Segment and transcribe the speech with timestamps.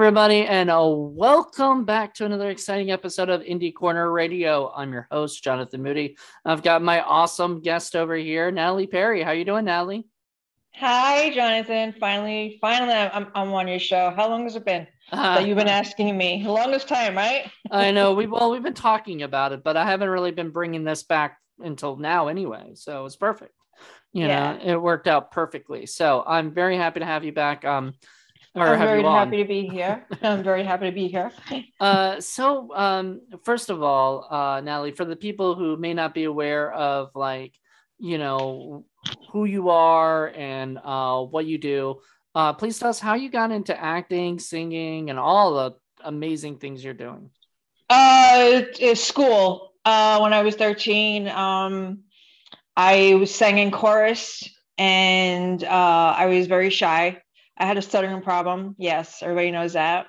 [0.00, 4.72] Everybody, and uh, welcome back to another exciting episode of Indie Corner Radio.
[4.74, 6.16] I'm your host, Jonathan Moody.
[6.42, 9.22] I've got my awesome guest over here, Natalie Perry.
[9.22, 10.08] How you doing, Natalie?
[10.76, 11.94] Hi, Jonathan.
[12.00, 14.10] Finally, finally, I'm, I'm on your show.
[14.16, 16.44] How long has it been uh, that you've been asking me?
[16.44, 17.50] The longest time, right?
[17.70, 18.14] I know.
[18.14, 21.36] We well, we've been talking about it, but I haven't really been bringing this back
[21.58, 22.70] until now, anyway.
[22.72, 23.52] So it's perfect.
[24.14, 24.54] You yeah.
[24.54, 25.84] know, it worked out perfectly.
[25.84, 27.66] So I'm very happy to have you back.
[27.66, 27.92] Um,
[28.54, 30.04] I'm very happy to be here.
[30.22, 31.30] I'm very happy to be here.
[31.80, 36.24] uh, so, um, first of all, uh, Natalie, for the people who may not be
[36.24, 37.54] aware of like,
[37.98, 38.84] you know,
[39.30, 42.00] who you are and uh, what you do,
[42.34, 46.82] uh, please tell us how you got into acting, singing, and all the amazing things
[46.82, 47.30] you're doing.
[47.88, 48.62] Uh,
[48.94, 49.72] school.
[49.84, 52.00] Uh, when I was 13, um,
[52.76, 57.20] I was sang in chorus, and uh, I was very shy.
[57.60, 58.74] I had a stuttering problem.
[58.78, 60.06] Yes, everybody knows that.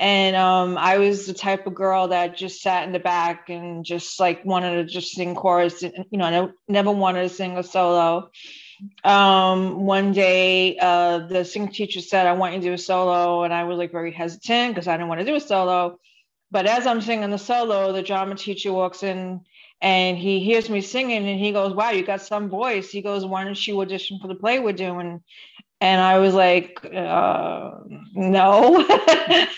[0.00, 3.84] And um, I was the type of girl that just sat in the back and
[3.84, 5.82] just like wanted to just sing chorus.
[5.82, 8.30] And, you know, I never wanted to sing a solo.
[9.04, 13.42] Um, one day, uh, the singing teacher said, I want you to do a solo.
[13.42, 15.98] And I was like very hesitant because I didn't want to do a solo.
[16.50, 19.40] But as I'm singing the solo, the drama teacher walks in
[19.80, 22.90] and he hears me singing and he goes, Wow, you got some voice.
[22.90, 25.22] He goes, Why don't you audition for the play we're doing?
[25.80, 27.70] And I was like, uh,
[28.14, 28.84] no.
[28.88, 29.48] I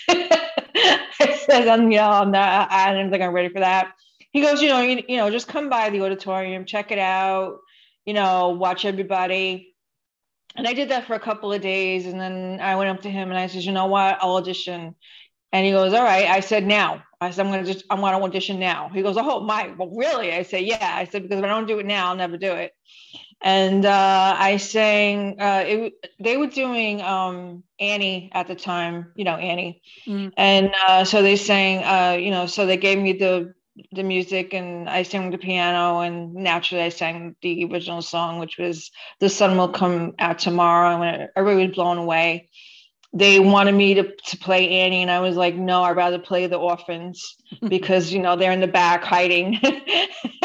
[1.46, 3.92] said, I'm, you know, I'm not, I don't think I'm ready for that.
[4.30, 7.58] He goes, you know, you, you know, just come by the auditorium, check it out,
[8.04, 9.74] you know, watch everybody.
[10.56, 12.06] And I did that for a couple of days.
[12.06, 14.94] And then I went up to him and I said, you know what, I'll audition.
[15.52, 16.28] And he goes, all right.
[16.28, 17.02] I said, now.
[17.20, 18.90] I said, I'm going to just, I'm going to audition now.
[18.92, 20.32] He goes, oh, my, well, really?
[20.32, 20.92] I said, yeah.
[20.94, 22.72] I said, because if I don't do it now, I'll never do it
[23.42, 25.40] and uh, I sang.
[25.40, 30.32] Uh, it, they were doing um, Annie at the time, you know Annie, mm.
[30.36, 31.84] and uh, so they sang.
[31.84, 33.54] Uh, you know, so they gave me the
[33.92, 38.58] the music, and I sang the piano, and naturally I sang the original song, which
[38.58, 38.90] was
[39.20, 42.48] "The Sun Will Come Out Tomorrow," and everybody was blown away.
[43.12, 46.46] They wanted me to, to play Annie, and I was like, no, I'd rather play
[46.46, 47.36] the orphans
[47.68, 49.58] because you know they're in the back hiding.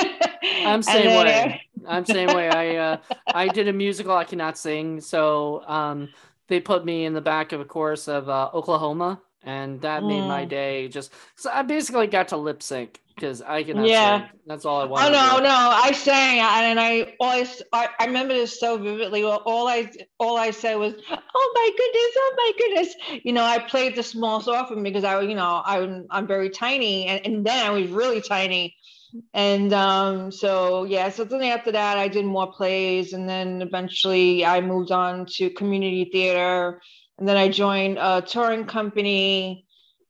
[0.65, 1.61] I'm same way.
[1.87, 2.49] I'm same way.
[2.49, 2.97] I uh,
[3.27, 4.15] I did a musical.
[4.15, 6.09] I cannot sing, so um,
[6.47, 10.09] they put me in the back of a chorus of uh, Oklahoma, and that mm.
[10.09, 10.49] made my mm.
[10.49, 10.87] day.
[10.87, 13.83] Just so I basically got to lip sync because I can.
[13.85, 14.39] Yeah, sing.
[14.45, 15.05] that's all I want.
[15.05, 19.23] Oh no, no, I sang, and I always I, I remember this so vividly.
[19.23, 23.59] All I all I said was, "Oh my goodness, oh my goodness." You know, I
[23.59, 27.65] played the small orphan because I, you know, I'm I'm very tiny, and, and then
[27.65, 28.75] I was really tiny
[29.33, 34.45] and um, so yeah so then after that i did more plays and then eventually
[34.45, 36.81] i moved on to community theater.
[37.17, 39.65] And then i joined a touring company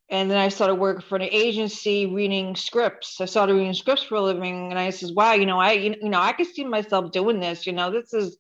[0.10, 3.20] and then i started working for an agency reading scripts.
[3.22, 6.10] I started reading scripts for a living and i says wow you know i you
[6.10, 8.38] know i could see myself doing this you know this is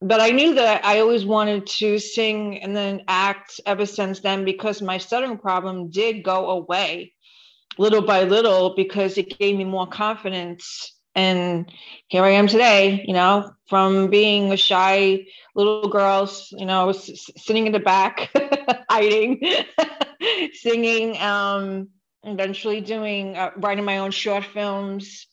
[0.00, 4.44] but i knew that i always wanted to sing and then act ever since then
[4.44, 7.12] because my stuttering problem did go away
[7.78, 10.92] little by little because it gave me more confidence.
[11.14, 11.70] And
[12.08, 17.66] here I am today, you know, from being a shy little girl, you know, sitting
[17.66, 18.30] in the back,
[18.90, 19.40] hiding,
[20.52, 21.88] singing, um,
[22.22, 25.26] eventually doing, uh, writing my own short films.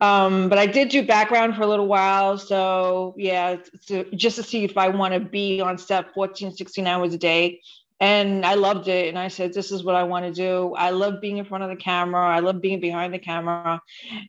[0.00, 2.38] Um, but I did do background for a little while.
[2.38, 3.56] So yeah,
[3.88, 7.18] to, just to see if I want to be on set 14, 16 hours a
[7.18, 7.60] day
[8.00, 9.08] and I loved it.
[9.08, 10.74] And I said, This is what I want to do.
[10.74, 12.26] I love being in front of the camera.
[12.26, 13.80] I love being behind the camera.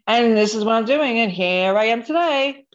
[0.07, 1.19] And this is what I'm doing.
[1.19, 2.65] And here I am today.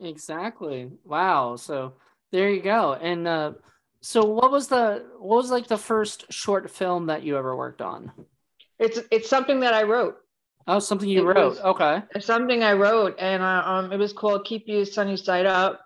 [0.00, 0.90] Exactly.
[1.04, 1.56] Wow.
[1.56, 1.94] So
[2.32, 2.94] there you go.
[2.94, 3.52] And uh,
[4.00, 7.82] so what was the what was like the first short film that you ever worked
[7.82, 8.12] on?
[8.78, 10.18] It's it's something that I wrote.
[10.68, 11.50] Oh, something you it wrote.
[11.50, 12.02] Was, okay.
[12.14, 15.85] It's something I wrote, and uh, um, it was called "Keep You Sunny Side Up,"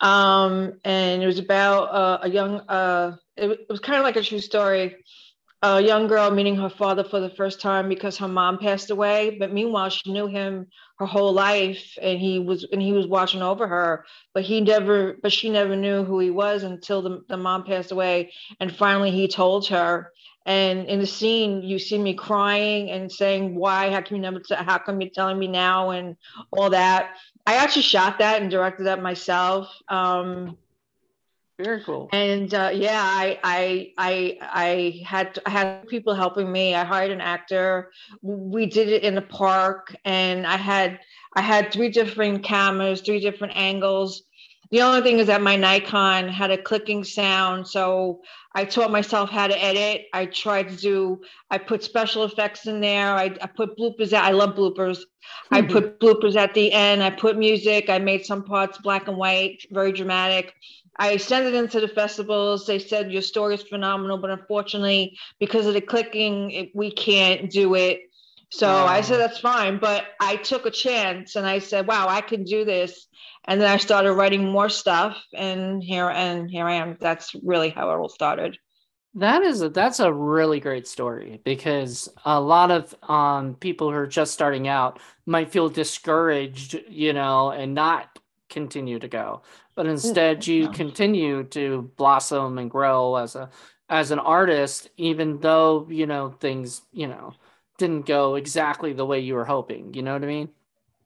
[0.00, 4.16] um, and it was about uh, a young uh, it, it was kind of like
[4.16, 4.96] a true story.
[5.62, 9.36] A young girl meeting her father for the first time because her mom passed away,
[9.38, 10.68] but meanwhile she knew him
[10.98, 14.06] her whole life, and he was and he was watching over her.
[14.32, 17.92] But he never, but she never knew who he was until the, the mom passed
[17.92, 20.12] away, and finally he told her.
[20.46, 23.90] And in the scene, you see me crying and saying, "Why?
[23.90, 24.40] How come you never?
[24.50, 26.16] How come you're telling me now?" And
[26.50, 27.16] all that.
[27.46, 29.68] I actually shot that and directed that myself.
[29.88, 30.56] Um,
[31.62, 32.08] very cool.
[32.12, 36.74] And uh, yeah, I, I I I had I had people helping me.
[36.74, 37.90] I hired an actor.
[38.22, 41.00] We did it in the park, and I had
[41.36, 44.22] I had three different cameras, three different angles,
[44.70, 48.22] The only thing is that my Nikon had a clicking sound, so
[48.54, 50.06] I taught myself how to edit.
[50.12, 51.22] I tried to do.
[51.50, 53.12] I put special effects in there.
[53.12, 54.12] I, I put bloopers.
[54.12, 54.24] Out.
[54.24, 54.98] I love bloopers.
[54.98, 55.54] Mm-hmm.
[55.54, 57.02] I put bloopers at the end.
[57.02, 57.90] I put music.
[57.90, 60.54] I made some parts black and white, very dramatic.
[60.96, 62.66] I sent it into the festivals.
[62.66, 67.50] They said your story is phenomenal, but unfortunately, because of the clicking, it, we can't
[67.50, 68.02] do it.
[68.52, 68.86] So wow.
[68.86, 72.44] I said that's fine, but I took a chance and I said, "Wow, I can
[72.44, 73.06] do this."
[73.46, 76.96] And then I started writing more stuff, and here and here I am.
[77.00, 78.56] That's really how it all started.
[79.14, 83.96] That is a, that's a really great story because a lot of um, people who
[83.96, 89.42] are just starting out might feel discouraged, you know, and not continue to go
[89.80, 93.48] but instead you continue to blossom and grow as a
[93.88, 97.32] as an artist even though you know things you know
[97.78, 100.50] didn't go exactly the way you were hoping you know what i mean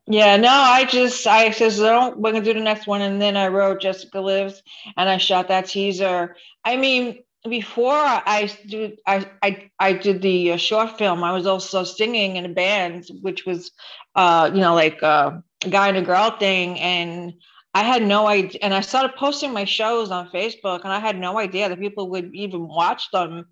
[0.07, 3.37] yeah no i just i says don't we're gonna do the next one and then
[3.37, 4.63] i wrote jessica lives
[4.97, 6.37] and i shot that teaser.
[6.65, 11.47] I mean before i do i i, I did the uh, short film i was
[11.47, 13.71] also singing in a band which was
[14.15, 15.33] uh you know like uh,
[15.65, 17.35] a guy and a girl thing and
[17.77, 21.19] I had no idea, and I started posting my shows on Facebook, and I had
[21.19, 23.47] no idea that people would even watch them,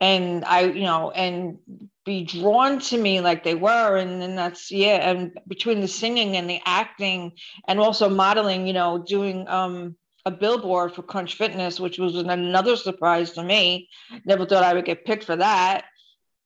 [0.00, 1.58] and I, you know, and
[2.06, 6.36] be drawn to me like they were, and then that's yeah, and between the singing
[6.36, 7.32] and the acting,
[7.68, 12.76] and also modeling, you know, doing um a billboard for Crunch Fitness, which was another
[12.76, 13.88] surprise to me.
[14.24, 15.84] Never thought I would get picked for that.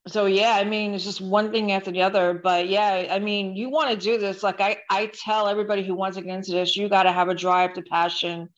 [0.07, 2.35] So yeah i mean it's just one thing after the other.
[2.35, 4.43] But yeah i mean you want to do this.
[4.43, 7.29] Like i i tell everybody who wants to get into this you got to have
[7.29, 8.51] a drive to passion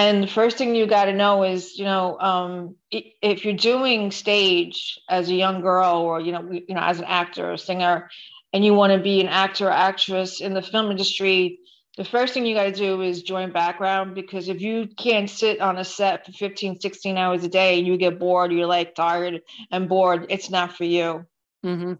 [0.00, 4.10] and the first thing you got to know is you know um, if you're doing
[4.10, 8.08] stage as a young girl or you know you know as an actor or singer
[8.52, 11.58] and you want to be an actor or actress in the film industry
[11.96, 15.60] the first thing you got to do is join background because if you can't sit
[15.60, 18.94] on a set for 15 16 hours a day and you get bored you're like
[18.94, 21.26] tired and bored it's not for you
[21.64, 21.94] mm-hmm.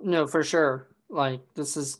[0.00, 1.98] no for sure like this is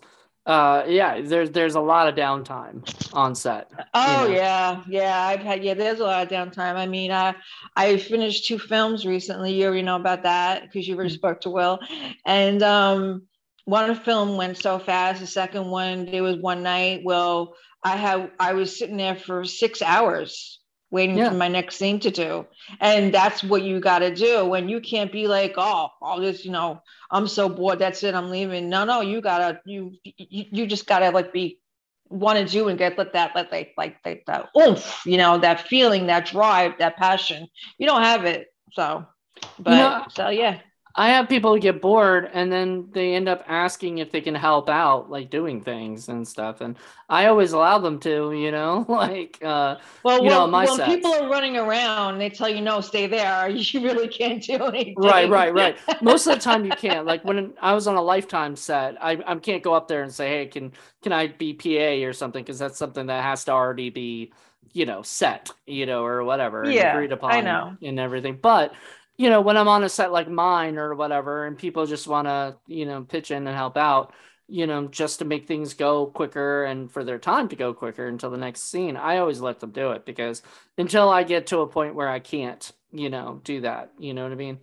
[0.49, 4.35] uh yeah there's there's a lot of downtime on set oh you know?
[4.35, 7.35] yeah yeah i've had yeah there's a lot of downtime i mean i
[7.77, 11.17] i finished two films recently you already know about that because you already mm-hmm.
[11.17, 11.79] spoke to will
[12.27, 13.23] and um
[13.69, 15.21] one film went so fast.
[15.21, 17.03] The second one, there was one night.
[17.05, 17.55] Well,
[17.85, 20.58] I had I was sitting there for six hours
[20.91, 21.29] waiting yeah.
[21.29, 22.47] for my next scene to do,
[22.81, 24.45] and that's what you got to do.
[24.45, 27.79] When you can't be like, oh, all this, you know, I'm so bored.
[27.79, 28.15] That's it.
[28.15, 28.69] I'm leaving.
[28.69, 31.61] No, no, you gotta you you, you just gotta like be
[32.11, 35.39] want to do and get let that let like like that, that oomph, you know,
[35.39, 37.49] that feeling, that drive, that passion.
[37.79, 39.07] You don't have it, so.
[39.59, 40.61] But you know, so yeah.
[40.99, 44.69] I have people get bored and then they end up asking if they can help
[44.69, 46.61] out, like doing things and stuff.
[46.61, 46.77] And
[47.09, 51.15] I always allow them to, you know, like, uh, well, you know, my when people
[51.15, 53.49] are running around, they tell you, no, stay there.
[53.69, 54.95] You really can't do anything.
[54.97, 55.77] Right, right, right.
[56.03, 57.07] Most of the time you can't.
[57.07, 60.13] Like when I was on a lifetime set, I, I can't go up there and
[60.13, 60.73] say, hey, can,
[61.03, 62.45] can I be PA or something?
[62.45, 64.33] Cause that's something that has to already be,
[64.73, 67.77] you know, set, you know, or whatever, yeah, agreed upon I know.
[67.83, 68.39] and everything.
[68.41, 68.75] But
[69.19, 72.29] you know, when I'm on a set like mine or whatever, and people just want
[72.29, 74.15] to, you know, pitch in and help out,
[74.47, 78.07] you know, just to make things go quicker and for their time to go quicker
[78.07, 80.43] until the next scene, I always let them do it because
[80.79, 84.23] until I get to a point where I can't, you know, do that, you know
[84.23, 84.59] what I mean?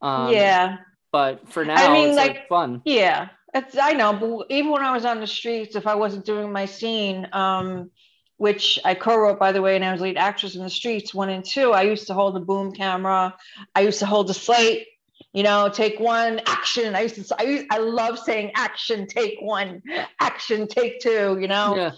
[0.00, 0.78] Um, yeah.
[1.10, 2.82] But for now, I mean, like, like fun.
[2.84, 3.28] Yeah.
[3.52, 6.52] It's, I know, but even when I was on the streets, if I wasn't doing
[6.52, 7.90] my scene, um,
[8.38, 11.30] which I co-wrote by the way, and I was lead actress in the streets one
[11.30, 11.72] and two.
[11.72, 13.34] I used to hold the boom camera.
[13.74, 14.88] I used to hold the slate.
[15.32, 16.94] You know, take one, action.
[16.94, 17.36] I used to.
[17.38, 19.82] I, used, I love saying action, take one,
[20.20, 21.38] action, take two.
[21.38, 21.90] You know, yeah.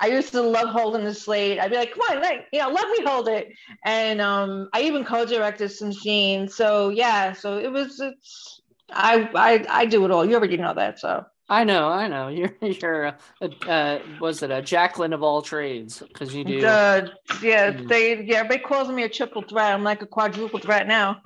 [0.00, 1.58] I used to love holding the slate.
[1.58, 3.48] I'd be like, come on, like, you know, let me hold it.
[3.84, 6.54] And um, I even co-directed some scenes.
[6.54, 8.00] So yeah, so it was.
[8.00, 8.60] It's.
[8.90, 10.24] I I I do it all.
[10.24, 11.24] You already know that, so.
[11.52, 12.28] I know, I know.
[12.28, 16.64] You're you're a, a, uh, was it a Jacqueline of all trades because you do.
[16.64, 17.08] Uh,
[17.42, 19.74] yeah, they yeah everybody calls me a triple threat.
[19.74, 21.20] I'm like a quadruple threat now.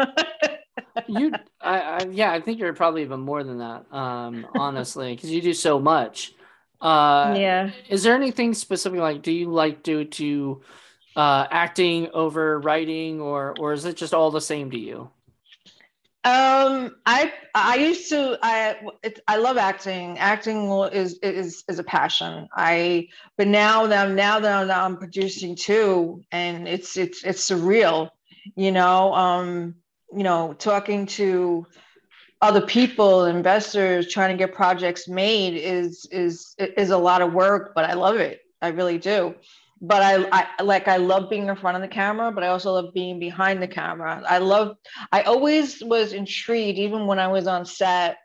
[1.06, 3.87] you, I, I, yeah, I think you're probably even more than that.
[3.92, 6.35] Um, honestly, because you do so much.
[6.80, 7.71] Uh, yeah.
[7.88, 9.23] Is there anything specific like?
[9.23, 10.61] Do you like do to
[11.14, 15.09] uh, acting over writing, or or is it just all the same to you?
[16.26, 20.18] Um, I I used to I it, I love acting.
[20.18, 22.49] Acting is is is a passion.
[22.56, 23.06] I
[23.37, 28.11] but now that I'm now that I'm, I'm producing too, and it's it's it's surreal.
[28.56, 29.76] You know, um,
[30.12, 31.64] you know, talking to
[32.42, 37.73] other people, investors, trying to get projects made is is is a lot of work,
[37.73, 38.40] but I love it.
[38.61, 39.37] I really do.
[39.80, 42.73] But I, I like I love being in front of the camera, but I also
[42.73, 44.23] love being behind the camera.
[44.26, 44.76] I love
[45.12, 48.18] I always was intrigued, even when I was on set.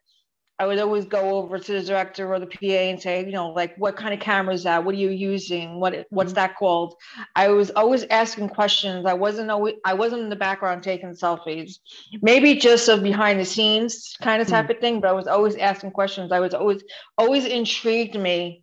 [0.60, 3.50] I would always go over to the director or the PA and say, you know,
[3.50, 4.86] like what kind of camera is that?
[4.86, 5.80] What are you using?
[5.80, 6.36] What what's mm-hmm.
[6.36, 6.94] that called?
[7.36, 9.08] I was always asking questions.
[9.08, 11.80] I wasn't always I wasn't in the background taking selfies.
[12.22, 14.74] Maybe just a behind the scenes kind of type mm-hmm.
[14.74, 16.32] of thing, but I was always asking questions.
[16.32, 16.84] I was always
[17.18, 18.61] always intrigued me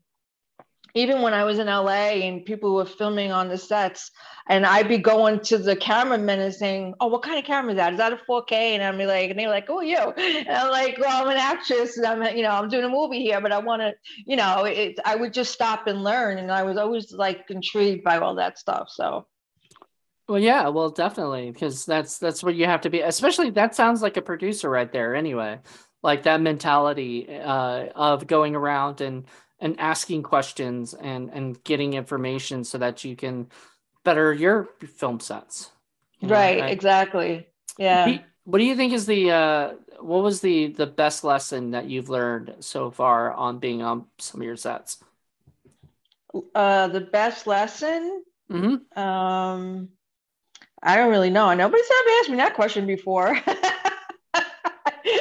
[0.99, 4.11] even when I was in LA and people were filming on the sets,
[4.49, 7.77] and I'd be going to the cameraman and saying, "Oh, what kind of camera is
[7.77, 7.93] that?
[7.93, 10.99] Is that a 4K?" And I'm like, and they're like, "Oh, you?" And I'm like,
[10.99, 13.59] "Well, I'm an actress, and I'm, you know, I'm doing a movie here, but I
[13.59, 13.95] want to,
[14.27, 18.03] you know, it, I would just stop and learn, and I was always like intrigued
[18.03, 18.89] by all that stuff.
[18.91, 19.27] So.
[20.29, 23.01] Well, yeah, well, definitely, because that's that's what you have to be.
[23.01, 25.15] Especially that sounds like a producer right there.
[25.15, 25.61] Anyway,
[26.03, 29.25] like that mentality uh, of going around and
[29.61, 33.49] and asking questions and and getting information so that you can
[34.05, 35.71] better your film sets.
[36.21, 37.47] You know, right, right, exactly.
[37.79, 38.19] Yeah.
[38.45, 42.09] What do you think is the uh what was the the best lesson that you've
[42.09, 45.03] learned so far on being on some of your sets?
[46.55, 48.23] Uh the best lesson?
[48.51, 48.99] Mm-hmm.
[48.99, 49.89] Um
[50.83, 51.53] I don't really know.
[51.53, 53.37] Nobody's ever asked me that question before.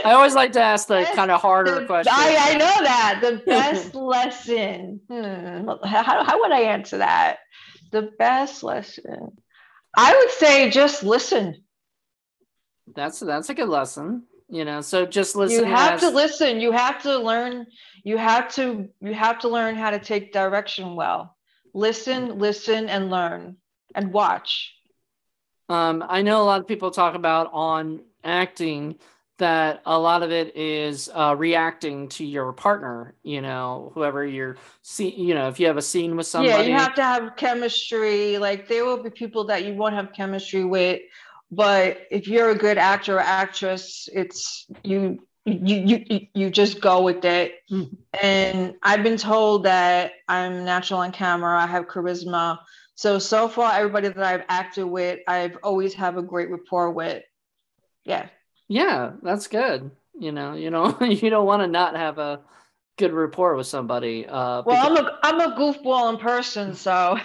[0.07, 2.15] I always like to ask the kind of harder the, questions.
[2.17, 3.19] I, I know that.
[3.21, 5.01] The best lesson.
[5.09, 5.67] Hmm.
[5.85, 7.39] How, how would I answer that?
[7.91, 9.37] The best lesson.
[9.97, 11.63] I would say just listen.
[12.95, 14.23] That's that's a good lesson.
[14.49, 15.59] You know, so just listen.
[15.59, 16.01] You have as...
[16.01, 16.61] to listen.
[16.61, 17.65] You have to learn.
[18.03, 21.35] You have to you have to learn how to take direction well.
[21.73, 23.57] Listen, listen, and learn,
[23.93, 24.73] and watch.
[25.67, 28.95] Um, I know a lot of people talk about on acting
[29.38, 34.58] that a lot of it is uh, reacting to your partner you know whoever you're
[34.82, 37.36] see you know if you have a scene with somebody yeah you have to have
[37.36, 41.01] chemistry like there will be people that you won't have chemistry with
[41.51, 47.01] but if you're a good actor or actress it's you you you you just go
[47.01, 47.62] with it.
[47.72, 47.96] Mm-hmm.
[48.22, 52.60] and i've been told that i'm natural on camera i have charisma.
[52.96, 57.24] So so far everybody that i've acted with i've always have a great rapport with.
[58.03, 58.27] Yeah
[58.67, 59.91] yeah, that's good.
[60.19, 62.41] You know, you know, you don't want to not have a
[62.97, 64.25] good rapport with somebody.
[64.27, 65.13] Uh, well, because...
[65.24, 67.17] I'm a I'm a goofball in person, so.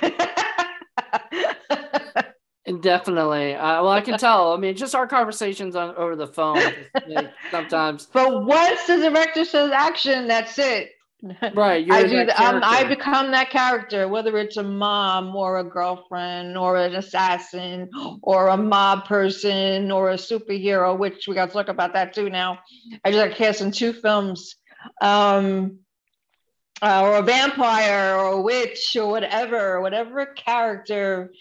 [2.81, 3.55] Definitely.
[3.55, 4.53] Uh, well, I can tell.
[4.53, 6.61] I mean, just our conversations on over the phone
[7.51, 8.07] sometimes.
[8.07, 10.93] But once the director says action, that's it.
[11.55, 11.87] Right.
[11.91, 12.21] I do.
[12.37, 17.91] Um, I become that character, whether it's a mom or a girlfriend or an assassin
[18.23, 22.29] or a mob person or a superhero, which we got to talk about that too.
[22.29, 22.59] Now,
[23.05, 24.57] I just got cast in two films,
[25.01, 25.79] um,
[26.81, 31.33] uh, or a vampire or a witch or whatever, whatever character.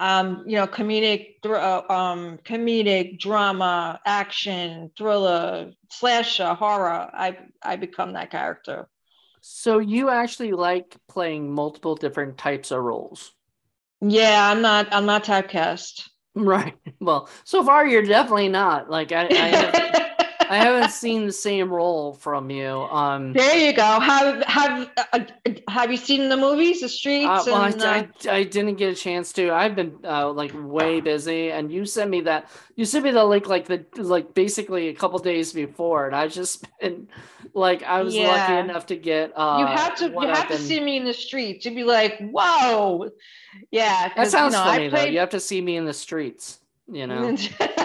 [0.00, 7.10] Um, you know, comedic, uh, um, comedic drama, action, thriller, slasher, horror.
[7.12, 8.88] I I become that character.
[9.50, 13.32] So you actually like playing multiple different types of roles?
[14.02, 14.92] Yeah, I'm not.
[14.92, 16.08] I'm not typecast.
[16.34, 16.74] Right.
[17.00, 18.90] Well, so far you're definitely not.
[18.90, 20.07] Like I, I, have,
[20.50, 22.68] I haven't seen the same role from you.
[22.68, 24.00] Um, there you go.
[24.00, 25.20] Have have uh,
[25.68, 27.28] have you seen the movies, the streets?
[27.28, 28.06] Uh, well, and, I, uh...
[28.26, 29.50] I, I, didn't get a chance to.
[29.50, 32.50] I've been uh, like way busy, and you sent me that.
[32.76, 36.28] You sent me the link like the like basically a couple days before, and I
[36.28, 37.08] just been
[37.54, 38.28] like I was yeah.
[38.28, 39.32] lucky enough to get.
[39.36, 41.64] Uh, you have to you have to see me in the streets.
[41.64, 43.10] You'd be like, whoa,
[43.70, 44.12] yeah.
[44.16, 45.08] That sounds you know, funny played...
[45.08, 45.10] though.
[45.10, 46.58] You have to see me in the streets.
[46.90, 47.36] You know.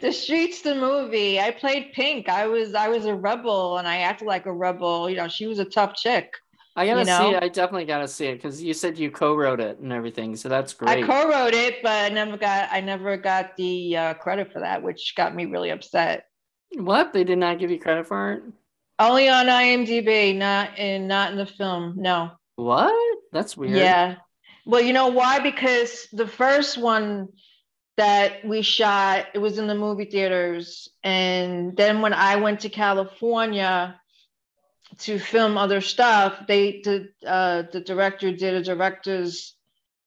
[0.00, 3.98] the streets the movie i played pink i was i was a rebel and i
[3.98, 6.32] acted like a rebel you know she was a tough chick
[6.76, 7.30] I gotta you know?
[7.30, 7.42] see it.
[7.42, 10.72] I definitely gotta see it because you said you co-wrote it and everything, so that's
[10.72, 11.04] great.
[11.04, 14.82] I co-wrote it, but I never got I never got the uh, credit for that,
[14.82, 16.26] which got me really upset.
[16.74, 17.12] What?
[17.12, 18.42] They did not give you credit for it?
[18.98, 21.94] Only on IMDb, not in not in the film.
[21.96, 22.30] No.
[22.56, 23.18] What?
[23.32, 23.76] That's weird.
[23.76, 24.16] Yeah.
[24.64, 25.40] Well, you know why?
[25.40, 27.28] Because the first one
[28.00, 32.70] that we shot, it was in the movie theaters, and then when I went to
[32.70, 34.00] California
[35.00, 39.54] to film other stuff, they the uh, the director did a director's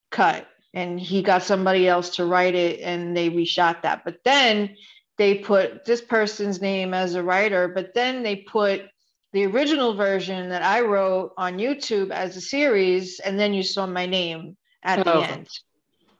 [0.10, 4.04] cut, and he got somebody else to write it, and they reshot that.
[4.04, 4.76] But then
[5.20, 8.90] they put this person's name as a writer, but then they put
[9.34, 13.86] the original version that I wrote on YouTube as a series, and then you saw
[13.86, 15.04] my name at oh.
[15.04, 15.48] the end.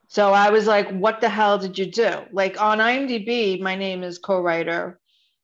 [0.08, 2.10] So I was like, what the hell did you do?
[2.32, 5.00] Like on IMDb, my name is co-writer,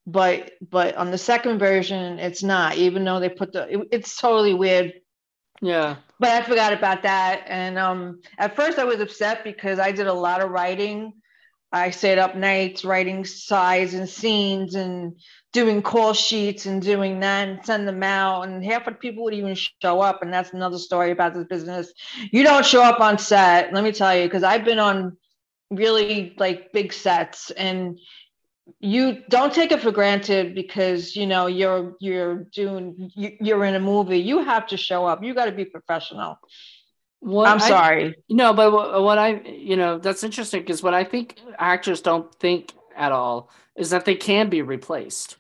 [0.07, 4.17] but but on the second version it's not even though they put the it, it's
[4.17, 4.95] totally weird
[5.61, 7.45] yeah but I forgot about that.
[7.47, 11.14] And um, at first, I was upset because I did a lot of writing.
[11.73, 15.19] I stayed up nights writing sides and scenes and
[15.52, 18.42] doing call sheets and doing that and send them out.
[18.42, 20.23] And half of the people would even show up.
[20.23, 21.92] And that's another story about this business.
[22.30, 25.16] You don't show up on set, let me tell you, because I've been on
[25.71, 27.99] really like big sets and
[28.78, 33.80] you don't take it for granted because you know you're you're doing you're in a
[33.80, 36.38] movie you have to show up you got to be professional
[37.21, 41.04] what i'm sorry I, no but what i you know that's interesting because what i
[41.04, 45.37] think actors don't think at all is that they can be replaced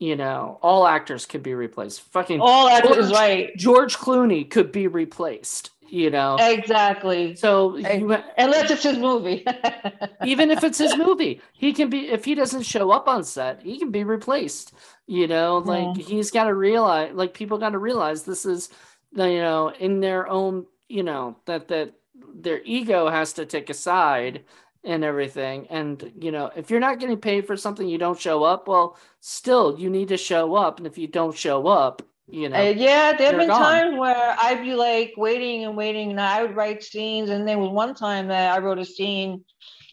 [0.00, 2.00] you know all actors could be replaced.
[2.00, 3.56] Fucking all actors right.
[3.56, 6.36] George clooney could be replaced you know?
[6.40, 7.34] Exactly.
[7.34, 9.44] So you, unless it's his movie.
[10.24, 13.62] even if it's his movie he can be if he doesn't show up on set
[13.62, 14.72] he can be replaced
[15.06, 15.58] you know?
[15.58, 16.04] Like yeah.
[16.04, 18.68] he's got to realize like people got to realize this is
[19.12, 21.94] you know in their own you know that that
[22.34, 24.44] their ego has to take a side
[24.84, 28.42] and everything and you know if you're not getting paid for something you don't show
[28.42, 32.48] up well still you need to show up and if you don't show up you
[32.48, 33.60] know uh, yeah there have been gone.
[33.60, 37.58] times where i'd be like waiting and waiting and i would write scenes and there
[37.58, 39.44] was one time that i wrote a scene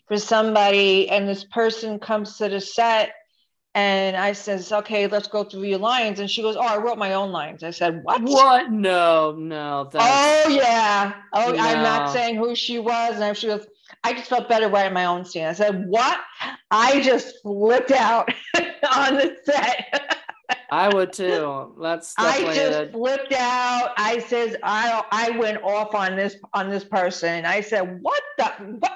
[0.08, 3.12] for somebody and this person comes to the set
[3.76, 6.98] and i says okay let's go through your lines and she goes oh i wrote
[6.98, 10.48] my own lines i said what what no no that's...
[10.48, 11.58] oh yeah oh no.
[11.58, 13.68] i'm not saying who she was and she goes
[14.04, 15.46] I just felt better writing my own scene.
[15.46, 16.20] I said, "What?"
[16.72, 18.30] I just flipped out
[18.96, 20.18] on the set.
[20.70, 21.76] I would too.
[21.82, 23.94] That's I just flipped out.
[23.98, 27.46] I says I I went off on this on this person.
[27.46, 28.46] I said, what the
[28.80, 28.92] what?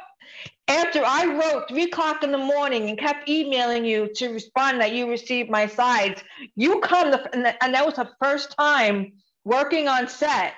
[0.67, 4.93] After I wrote three o'clock in the morning and kept emailing you to respond that
[4.93, 6.23] you received my sides,
[6.55, 9.11] you come the, and that was the first time
[9.43, 10.53] working on set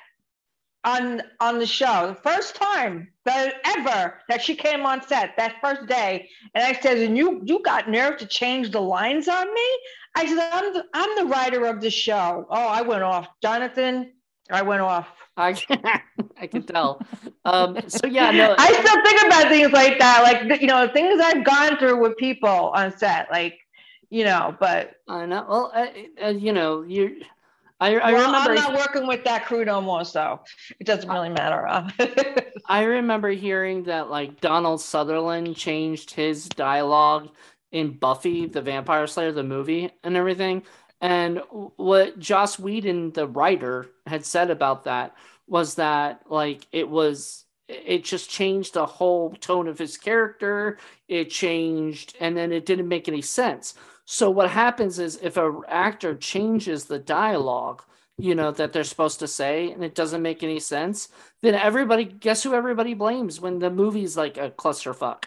[0.86, 2.08] on on the show.
[2.08, 6.80] The first time that ever that she came on set that first day, and I
[6.80, 9.68] said, "And you you got nerve to change the lines on me?"
[10.16, 12.46] I said, I'm the, I'm the writer of the show.
[12.50, 13.28] Oh, I went off.
[13.42, 14.12] Jonathan,
[14.52, 15.08] I went off.
[15.38, 15.82] I can,
[16.42, 17.02] I can tell.
[17.46, 18.56] Um, so yeah, no.
[18.58, 22.16] I still think about things like that, like you know, things I've gone through with
[22.18, 23.58] people on set, like
[24.10, 24.56] you know.
[24.60, 25.46] But I know.
[25.50, 25.72] Well,
[26.24, 27.22] uh, you know, you.
[27.80, 28.52] I, I well, remember.
[28.52, 30.42] I'm not working with that crew no more, so
[30.80, 31.68] it doesn't really matter.
[32.68, 37.30] I remember hearing that like Donald Sutherland changed his dialogue
[37.72, 40.64] in Buffy the Vampire Slayer, the movie, and everything.
[41.02, 45.16] And what Joss Whedon, the writer, had said about that
[45.48, 50.78] was that like it was it just changed the whole tone of his character.
[51.08, 53.74] It changed, and then it didn't make any sense.
[54.06, 57.84] So what happens is if an actor changes the dialogue,
[58.18, 61.10] you know that they're supposed to say, and it doesn't make any sense,
[61.42, 65.26] then everybody guess who everybody blames when the movie's like a clusterfuck.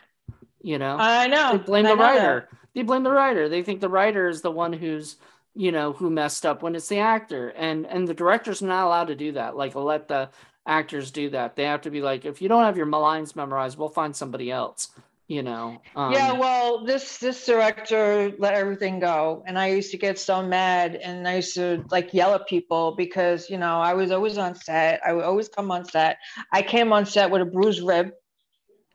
[0.63, 1.53] You know, I know.
[1.53, 2.49] They blame I the writer.
[2.51, 2.59] That.
[2.75, 3.49] They blame the writer.
[3.49, 5.17] They think the writer is the one who's,
[5.55, 7.49] you know, who messed up when it's the actor.
[7.51, 9.57] And and the director's not allowed to do that.
[9.57, 10.31] Like let the
[10.67, 11.57] actors do that.
[11.57, 14.51] They have to be like, if you don't have your lines memorized, we'll find somebody
[14.51, 14.91] else.
[15.29, 15.83] You know.
[15.97, 16.33] Um, yeah.
[16.33, 21.27] Well, this this director let everything go, and I used to get so mad, and
[21.27, 25.01] I used to like yell at people because you know I was always on set.
[25.05, 26.19] I would always come on set.
[26.53, 28.13] I came on set with a bruised rib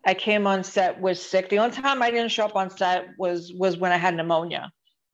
[0.05, 1.49] I came on set was sick.
[1.49, 4.71] The only time I didn't show up on set was was when I had pneumonia.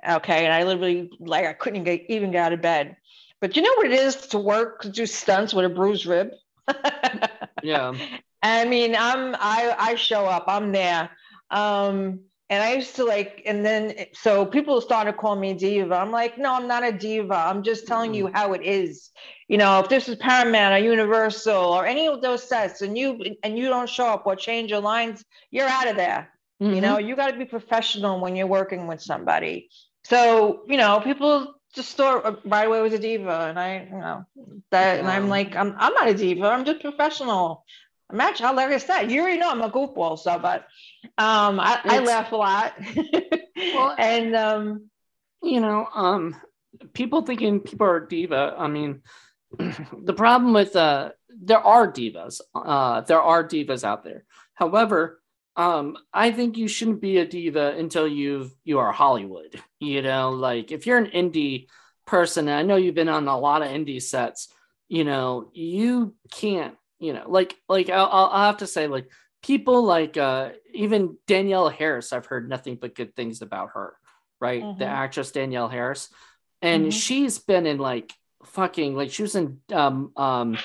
[0.07, 2.95] Okay, and I literally like I couldn't get, even get out of bed.
[3.41, 6.29] But you know what it is to work to do stunts with a bruised rib?
[7.63, 7.93] yeah.
[8.41, 10.45] I mean, I'm I I show up.
[10.47, 11.09] I'm there.
[11.49, 12.19] Um,
[12.49, 15.95] and I used to like, and then so people started calling me diva.
[15.95, 17.35] I'm like, no, I'm not a diva.
[17.35, 19.09] I'm just telling you how it is.
[19.49, 23.19] You know, if this is Paramount or Universal or any of those sets, and you
[23.43, 26.29] and you don't show up or change your lines, you're out of there.
[26.61, 26.75] Mm-hmm.
[26.75, 29.69] You know, you got to be professional when you're working with somebody.
[30.05, 33.99] So you know, people just thought uh, right away was a diva, and I, you
[33.99, 34.25] know,
[34.71, 36.47] that, and I'm like, I'm I'm not a diva.
[36.47, 37.65] I'm just professional.
[38.09, 40.67] I'm actually, like I said, you already know I'm a goofball, so but
[41.17, 42.73] um, I, I laugh a lot.
[43.55, 44.89] well, and um,
[45.43, 46.35] you know, um,
[46.93, 48.55] people thinking people are diva.
[48.57, 49.01] I mean,
[49.57, 52.39] the problem with uh, there are divas.
[52.55, 54.23] Uh, there are divas out there.
[54.53, 55.21] However,
[55.57, 59.61] um, I think you shouldn't be a diva until you've you are Hollywood.
[59.79, 61.67] You know, like if you're an indie
[62.05, 64.47] person, I know you've been on a lot of indie sets.
[64.87, 69.09] You know, you can't you know, like like I'll, I'll have to say like
[69.43, 73.95] people like uh even Danielle Harris, I've heard nothing but good things about her,
[74.39, 74.63] right?
[74.63, 74.79] Mm-hmm.
[74.79, 76.09] The actress Danielle Harris,
[76.61, 76.89] and mm-hmm.
[76.91, 78.13] she's been in like
[78.45, 80.57] fucking like she was in um um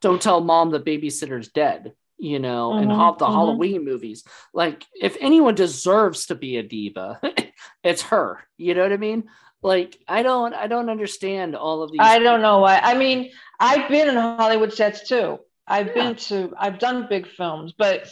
[0.00, 3.32] Don't Tell Mom the Babysitter's Dead, you know, and Mhm, all the mhm.
[3.32, 4.24] Halloween movies.
[4.54, 7.20] Like if anyone deserves to be a diva,
[7.84, 8.40] it's her.
[8.56, 9.24] You know what I mean?
[9.62, 12.78] Like I don't I don't understand all of these I don't know why.
[12.78, 15.38] I mean, I've been in Hollywood sets too.
[15.70, 15.94] I've Yeah.
[15.94, 18.08] been to, I've done big films, but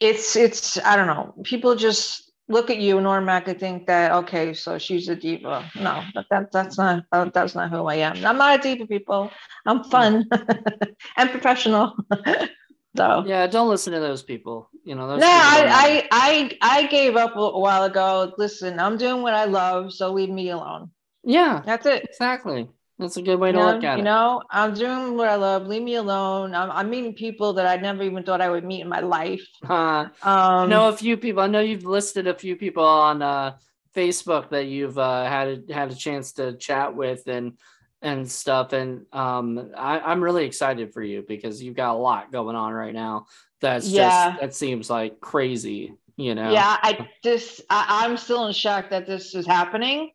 [0.00, 1.34] it's, it's, I don't know.
[1.44, 5.70] People just look at you Norma Mac, and think that, okay, so she's a diva.
[5.76, 8.24] No, but that, that's not, that's not who I am.
[8.24, 9.30] I'm not a diva, people.
[9.66, 10.28] I'm fun
[11.16, 11.94] and professional.
[12.96, 13.24] so.
[13.26, 14.68] Yeah, don't listen to those people.
[14.84, 15.72] You know, those No, people don't matter.
[15.72, 18.32] I, I, I, I gave up a while ago.
[18.38, 20.90] Listen, I'm doing what I love, so leave me alone.
[21.24, 22.04] yeah, That's it.
[22.04, 22.68] exactly.
[23.02, 24.04] That's a good way You to look at you it.
[24.04, 25.66] know, I'm doing what I love.
[25.66, 26.54] Leave me alone.
[26.54, 29.42] I'm, I'm meeting people that I never even thought I would meet in my life.
[29.68, 31.42] Uh, Um, I know a few people.
[31.42, 33.56] I know you've listed a few people on uh,
[33.94, 37.58] Facebook that you've uh, had a, had a chance to chat with and
[38.00, 38.72] and stuff.
[38.72, 42.72] And um, I, I'm really excited for you because you've got a lot going on
[42.72, 43.26] right now.
[43.60, 44.30] That's Yeah.
[44.30, 45.94] just that seems like crazy.
[46.16, 46.52] You know.
[46.52, 50.10] yeah, I just, I, I'm still in shock that this is happening,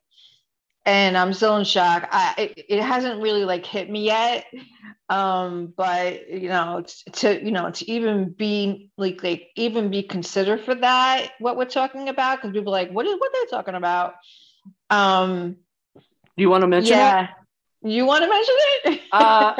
[0.88, 2.08] and I'm still in shock.
[2.10, 4.46] I, it, it hasn't really like hit me yet.
[5.10, 10.64] Um, but you know, to you know, to even be like, like even be considered
[10.64, 13.74] for that, what we're talking about, because people are like, what is what they're talking
[13.74, 14.14] about?
[14.88, 15.56] Um,
[15.94, 16.02] Do
[16.36, 17.28] you want to mention yeah.
[17.90, 19.00] You want to mention it?
[19.12, 19.54] Uh,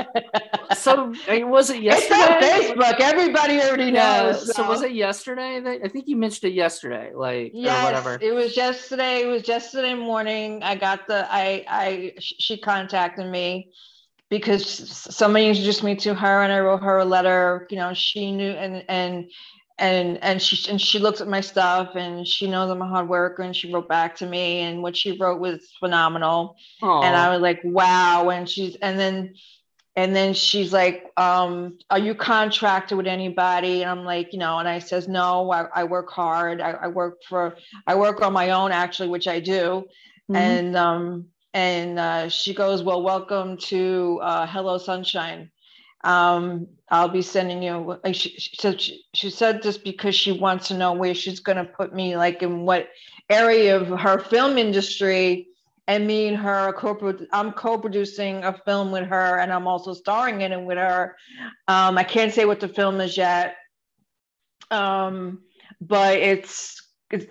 [0.75, 1.15] So
[1.47, 2.17] was it yesterday?
[2.41, 2.77] It's on?
[2.77, 3.01] Facebook.
[3.01, 4.23] Everybody already Yeah.
[4.23, 4.55] knows.
[4.55, 5.61] So was it yesterday?
[5.61, 8.19] That, I think you mentioned it yesterday, like or Yes, whatever.
[8.21, 9.23] it was yesterday.
[9.23, 10.63] It was yesterday morning.
[10.63, 11.27] I got the.
[11.31, 11.65] I.
[11.69, 12.13] I.
[12.19, 13.71] She contacted me
[14.31, 17.67] because somebody introduced me to her, and I wrote her a letter.
[17.71, 19.31] You know, she knew, and and
[19.79, 23.09] and and she and she looked at my stuff, and she knows I'm a hard
[23.09, 26.57] worker, and she wrote back to me, and what she wrote was phenomenal.
[27.03, 28.31] and I was like, wow.
[28.31, 29.35] And she's and then
[29.97, 33.83] and then she's like, um, are you contracted with anybody?
[33.83, 36.61] And I'm like, you know, and I says, no, I, I work hard.
[36.61, 39.85] I, I work for I work on my own actually, which I do.
[40.31, 40.37] Mhm.
[40.37, 45.51] And um and uh, she goes, well, welcome to uh, Hello Sunshine.
[46.05, 47.99] Um, I'll be sending you.
[48.05, 51.59] Like she, said, she, she said this because she wants to know where she's going
[51.59, 52.89] to put me, like in what
[53.29, 55.49] area of her film industry.
[55.87, 56.75] And me and her
[57.33, 61.17] I'm co-producing a film with her, and I'm also starring in it with her.
[61.67, 63.57] Um, I can't say what the film is yet,
[64.71, 65.41] um,
[65.81, 66.88] but it's,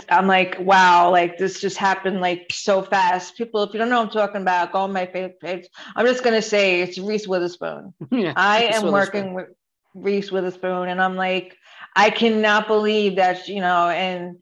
[0.10, 3.38] I'm like, wow, like this just happened like so fast.
[3.38, 5.68] People, if you don't know what I'm talking about, go on my Facebook page.
[5.96, 7.94] I'm just gonna say it's Reese Witherspoon.
[8.12, 8.34] yeah.
[8.36, 8.92] I am Witherspoon.
[8.92, 9.48] working with
[9.94, 11.56] Reese Witherspoon, and I'm like,
[11.96, 14.38] I cannot believe that, you know, and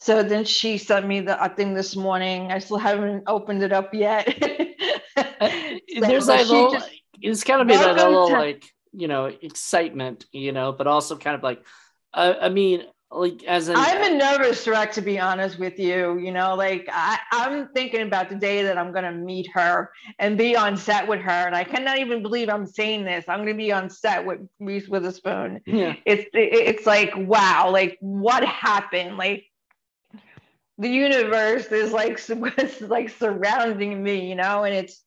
[0.00, 2.52] so then she sent me the a thing this morning.
[2.52, 4.26] I still haven't opened it up yet.
[5.16, 6.72] So There's she little.
[6.72, 10.86] just- it's got to be that little to- like you know excitement, you know, but
[10.86, 11.62] also kind of like,
[12.14, 13.76] uh, I mean, like as in.
[13.76, 16.18] I'm a nervous wreck, to be honest with you.
[16.18, 19.90] You know, like I, I'm thinking about the day that I'm going to meet her
[20.18, 21.30] and be on set with her.
[21.30, 23.24] And I cannot even believe I'm saying this.
[23.28, 25.60] I'm going to be on set with Reese Witherspoon.
[25.66, 25.96] yeah.
[26.04, 29.16] It's it's like wow, like what happened?
[29.16, 29.44] Like
[30.78, 32.20] the universe is like
[32.80, 35.02] like surrounding me, you know, and it's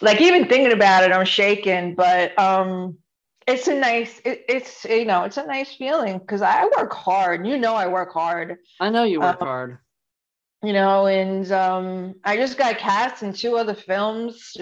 [0.00, 1.94] like even thinking about it, I'm shaking.
[1.94, 2.98] But um,
[3.46, 7.46] it's a nice, it, it's you know, it's a nice feeling because I work hard.
[7.46, 8.58] You know, I work hard.
[8.80, 9.78] I know you work Uh, hard.
[10.62, 14.56] You know, and um, I just got cast in two other films.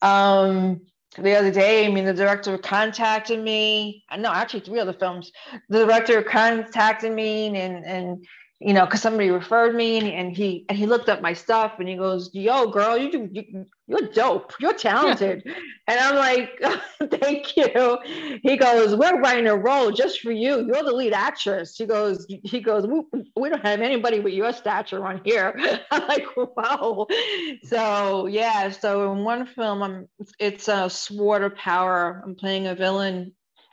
[0.00, 0.82] Um,
[1.18, 4.04] the other day, I mean, the director contacted me.
[4.16, 5.32] No, actually, three other films.
[5.68, 8.26] The director contacted me, and and
[8.64, 11.74] you know, because somebody referred me, and, and he and he looked up my stuff,
[11.78, 14.52] and he goes, "Yo, girl, you do you, you're dope.
[14.60, 15.42] You're talented."
[15.88, 16.62] and I'm like,
[17.20, 17.98] "Thank you."
[18.42, 20.64] He goes, "We're writing a role just for you.
[20.66, 23.02] You're the lead actress." He goes, "He goes, we,
[23.36, 25.58] we don't have anybody with your stature on here."
[25.90, 27.08] I'm like, "Wow."
[27.64, 32.22] So yeah, so in one film, I'm it's a uh, Sword of Power.
[32.24, 33.32] I'm playing a villain,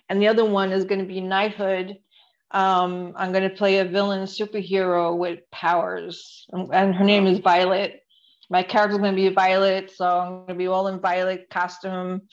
[0.09, 1.97] and the other one is going to be Knighthood.
[2.51, 8.01] Um, I'm going to play a villain superhero with powers, and, her name is Violet.
[8.49, 12.23] My character's going to be Violet, so I'm going to be all in Violet costume.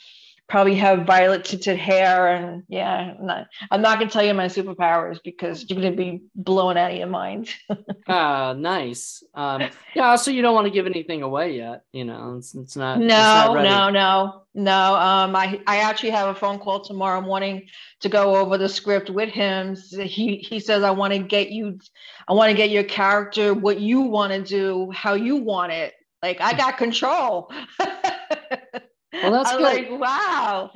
[0.48, 4.32] Probably have violet tinted hair, and yeah, I'm not, I'm not going to tell you
[4.32, 7.48] my superpowers because you're going to be blown out of your mind.
[8.08, 9.24] Ah, nice.
[9.34, 10.14] Um, yeah.
[10.14, 11.82] so you don't want to give anything away yet.
[11.92, 12.98] You know, it's, it's not.
[12.98, 14.94] it's No, not no, no, no.
[14.94, 17.66] Um, I I actually have a phone call tomorrow morning
[18.02, 19.74] to go over the script with him.
[19.90, 21.80] He he says I want to get you,
[22.28, 25.94] I want to get your character what you want to do, how you want it.
[26.22, 27.50] Like I got control.
[29.22, 29.90] Well, that's I'm good.
[29.90, 30.70] like, wow.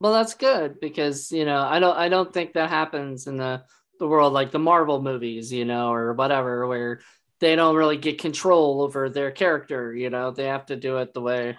[0.00, 3.62] Well, that's good because you know I don't I don't think that happens in the
[3.98, 7.00] the world like the Marvel movies, you know, or whatever, where
[7.40, 9.94] they don't really get control over their character.
[9.94, 11.56] You know, they have to do it the way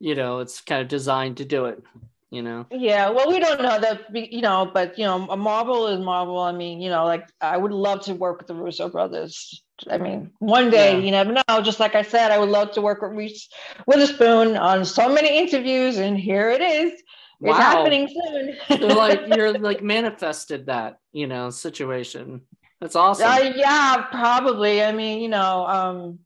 [0.00, 1.82] you know it's kind of designed to do it.
[2.30, 2.66] You know.
[2.70, 6.38] Yeah, well, we don't know that, you know, but you know, a Marvel is Marvel.
[6.38, 9.62] I mean, you know, like I would love to work with the Russo brothers.
[9.90, 11.04] I mean, one day, Yeah.
[11.04, 11.60] you never know.
[11.62, 13.48] Just like I said, I would love to work with Reese
[13.86, 16.92] Witherspoon on so many interviews, and here it is.
[16.92, 17.02] It's
[17.40, 17.54] Wow.
[17.54, 18.56] happening soon.
[18.88, 22.42] Like you're like manifested that you know situation.
[22.80, 23.30] That's awesome.
[23.30, 24.82] Uh, yeah, probably.
[24.82, 26.18] I mean, you know, um,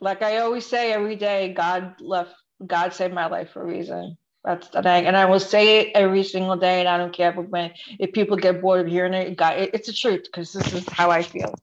[0.00, 2.34] like I always say every day, God left,
[2.66, 4.16] God saved my life for a reason.
[4.44, 7.30] That's the thing, and I will say it every single day, and I don't care
[7.30, 9.36] if, when if people get bored of hearing it.
[9.36, 11.54] God, it, it's the truth because this is how I feel.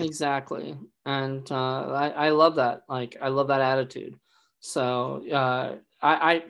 [0.00, 0.76] Exactly.
[1.04, 2.82] And uh, I, I love that.
[2.88, 4.16] Like, I love that attitude.
[4.60, 6.42] So uh, I, I,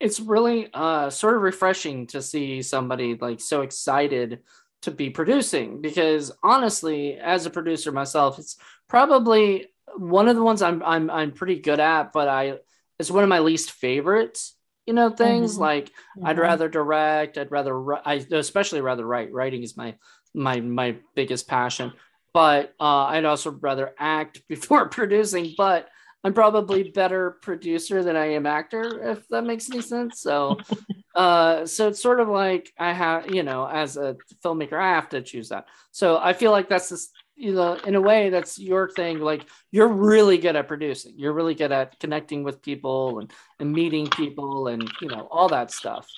[0.00, 4.40] it's really uh, sort of refreshing to see somebody like so excited
[4.82, 8.56] to be producing because honestly, as a producer myself, it's
[8.88, 12.58] probably one of the ones I'm, I'm, I'm pretty good at, but I,
[12.98, 15.60] it's one of my least favorites, you know, things Mhm.
[15.60, 15.90] like
[16.22, 16.40] I'd Mhm.
[16.42, 17.38] rather direct.
[17.38, 19.32] I'd rather, I especially rather write.
[19.32, 19.94] Writing is my
[20.34, 21.92] my my biggest passion.
[22.34, 25.54] But uh, I'd also rather act before producing.
[25.56, 25.88] But
[26.24, 30.22] I'm probably better producer than I am actor, if that makes any sense.
[30.22, 30.58] So,
[31.14, 35.10] uh, so it's sort of like I have, you know, as a filmmaker, I have
[35.10, 35.66] to choose that.
[35.90, 39.20] So I feel like that's this, you know, in a way, that's your thing.
[39.20, 41.12] Like you're really good at producing.
[41.18, 45.48] You're really good at connecting with people and and meeting people and you know all
[45.48, 46.08] that stuff.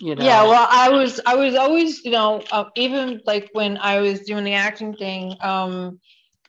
[0.00, 0.24] You know.
[0.24, 4.20] Yeah, well, I was I was always, you know, uh, even like when I was
[4.20, 6.00] doing the acting thing, um,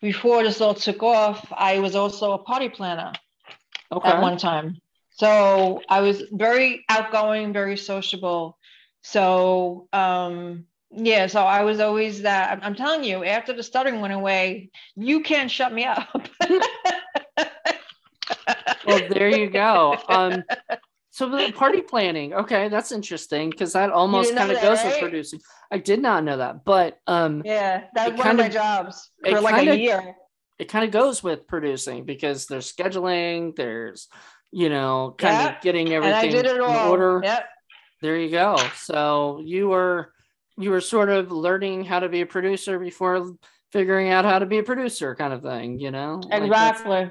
[0.02, 3.12] before this all took off, I was also a party planner
[3.92, 4.10] okay.
[4.10, 4.78] at one time.
[5.12, 8.58] So I was very outgoing, very sociable.
[9.02, 12.50] So um, yeah, so I was always that.
[12.50, 16.28] I'm- I'm telling you, after the stuttering went away, you can't shut me up.
[18.88, 19.98] well, there you go.
[20.08, 20.44] Um,
[21.16, 25.40] so the party planning, okay, that's interesting because that almost kind of goes with producing.
[25.72, 29.12] I did not know that, but um, yeah, that It was one of my jobs
[29.24, 30.16] for like kind a year.
[30.60, 34.10] it kind of goes with producing because there's scheduling, there's
[34.52, 37.22] you know, kind of getting everything in order.
[37.24, 37.46] Yep.
[38.02, 38.58] There you go.
[38.76, 40.12] So you were
[40.58, 43.32] you were sort of learning how to be a producer before
[43.72, 45.80] figuring out how to be a producer, kind of thing.
[45.80, 47.10] You know, Like, that's- Exactly.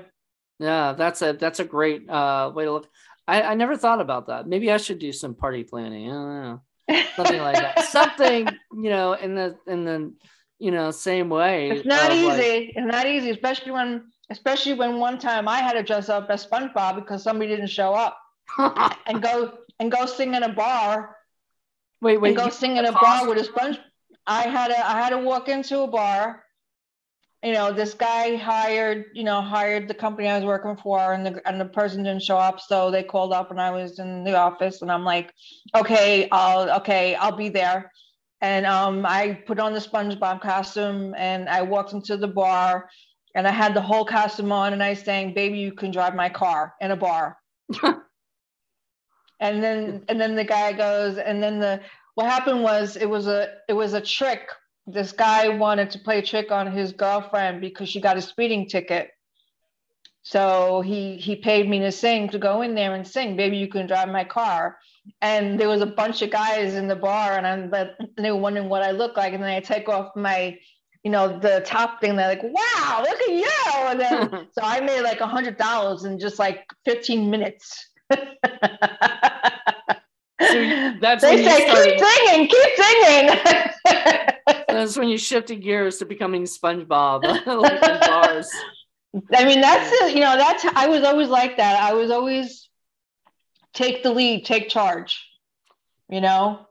[0.58, 2.88] Yeah, that's a that's a great uh, way to look.
[3.26, 4.46] I, I never thought about that.
[4.46, 6.10] Maybe I should do some party planning.
[6.10, 6.60] I don't know,
[7.16, 7.84] something like that.
[7.86, 10.12] Something you know, in the in the
[10.58, 11.70] you know same way.
[11.70, 12.26] It's not easy.
[12.26, 16.28] like- it's not easy, especially when especially when one time I had to dress up
[16.30, 18.18] as SpongeBob because somebody didn't show up
[19.06, 21.16] and go and go sing in a bar
[22.00, 22.28] wait, wait.
[22.28, 23.78] and go sing in a bar with a sponge.
[24.26, 26.43] I had to I had to walk into a bar.
[27.44, 31.26] You know, this guy hired, you know, hired the company I was working for, and
[31.26, 34.24] the and the person didn't show up, so they called up, and I was in
[34.24, 35.30] the office, and I'm like,
[35.76, 37.92] okay, I'll okay, I'll be there.
[38.40, 42.88] And um, I put on the SpongeBob costume, and I walked into the bar,
[43.34, 46.30] and I had the whole costume on, and I sang, "Baby, you can drive my
[46.30, 47.36] car" in a bar.
[49.40, 51.80] and then and then the guy goes, and then the
[52.14, 54.48] what happened was it was a it was a trick.
[54.86, 58.68] This guy wanted to play a trick on his girlfriend because she got a speeding
[58.68, 59.10] ticket.
[60.22, 63.68] So he he paid me to sing to go in there and sing, baby, you
[63.68, 64.78] can drive my car.
[65.20, 68.38] And there was a bunch of guys in the bar, and I'm but they were
[68.38, 69.34] wondering what I look like.
[69.34, 70.58] And then I take off my,
[71.02, 72.16] you know, the top thing.
[72.16, 73.50] They're like, "Wow, look at you!"
[73.86, 77.90] And then so I made like a hundred dollars in just like 15 minutes.
[81.00, 84.30] that's they when you say, started- keep singing, keep singing.
[84.68, 88.50] That's when you shifted gears to becoming SpongeBob, like bars.
[89.32, 90.12] I mean, that's.
[90.12, 91.80] You know, that's I was always like that.
[91.80, 92.68] I was always
[93.72, 95.24] take the lead, take charge.
[96.08, 96.66] You know,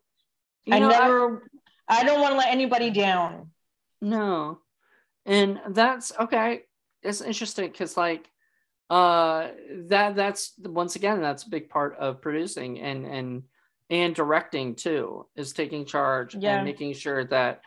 [0.65, 1.49] You I know, never.
[1.88, 3.52] I, don't want to let anybody down.
[4.02, 4.60] No.
[5.26, 6.63] And that's okay.
[7.02, 8.30] It's interesting because like
[8.89, 9.47] uh
[9.88, 13.43] that that's once again that's a big part of producing and and
[13.89, 16.56] and directing too is taking charge Yeah.
[16.56, 17.62] and making sure that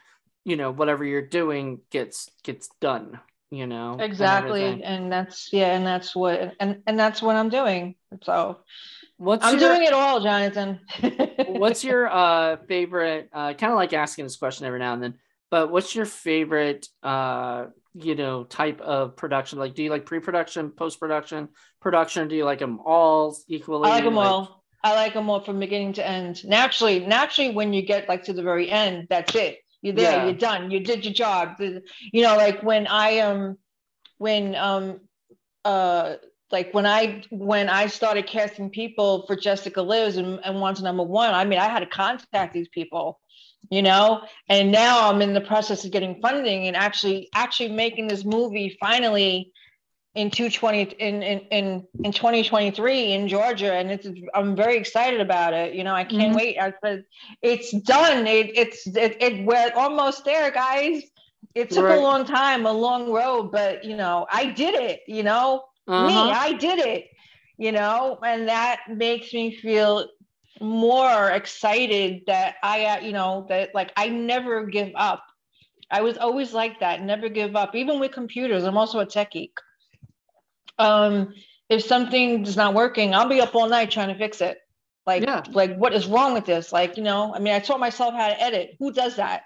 [0.44, 4.84] you know whatever you're doing gets gets done you know Exactly, everything.
[4.84, 7.94] and that's yeah, and that's what and and that's what I'm doing.
[8.24, 8.58] So
[9.18, 10.80] what's I'm your, doing it all, Jonathan.
[11.46, 15.14] what's your uh favorite uh kind of like asking this question every now and then
[15.50, 20.70] but what's your favorite uh you know type of production like do you like pre-production
[20.70, 21.48] post-production
[21.80, 24.64] production do you like them all equally I like them all.
[24.86, 26.44] I like them all from beginning to end.
[26.44, 29.58] Naturally, naturally, when you get like to the very end, that's it.
[29.82, 30.12] You're there.
[30.12, 30.24] Yeah.
[30.26, 30.70] You're done.
[30.70, 31.56] You did your job.
[31.58, 33.58] You know, like when I um,
[34.18, 35.00] when um,
[35.64, 36.14] uh,
[36.52, 41.02] like when I when I started casting people for Jessica Lives and, and Wanted Number
[41.02, 43.18] One, I mean, I had to contact these people,
[43.68, 48.06] you know, and now I'm in the process of getting funding and actually actually making
[48.06, 49.50] this movie finally
[50.16, 55.52] in 220 in in in, in 2023 in Georgia and it's I'm very excited about
[55.52, 56.36] it you know I can't mm-hmm.
[56.36, 56.58] wait.
[56.58, 57.04] I said
[57.42, 58.26] it's done.
[58.26, 61.02] It, it's it, it we're almost there guys.
[61.54, 61.98] It took right.
[61.98, 65.64] a long time a long road but you know I did it you know?
[65.86, 66.06] Uh-huh.
[66.06, 67.08] me I did it
[67.58, 68.18] you know?
[68.24, 70.08] And that makes me feel
[70.60, 75.22] more excited that I uh, you know that like I never give up.
[75.90, 78.64] I was always like that never give up even with computers.
[78.64, 79.52] I'm also a tech geek
[80.78, 81.34] um,
[81.68, 84.58] if something's not working, I'll be up all night trying to fix it.
[85.06, 85.42] Like, yeah.
[85.52, 86.72] like what is wrong with this?
[86.72, 88.76] Like, you know, I mean, I taught myself how to edit.
[88.78, 89.42] Who does that?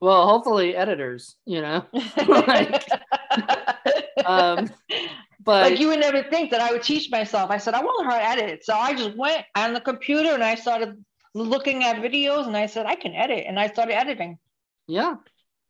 [0.00, 1.86] Well, hopefully editors, you know.
[2.26, 2.88] like,
[4.26, 4.68] um,
[5.44, 7.50] but like you would never think that I would teach myself.
[7.50, 8.64] I said, I want to learn how to edit.
[8.64, 11.04] So I just went on the computer and I started
[11.34, 13.44] looking at videos and I said, I can edit.
[13.46, 14.38] And I started editing.
[14.88, 15.14] Yeah.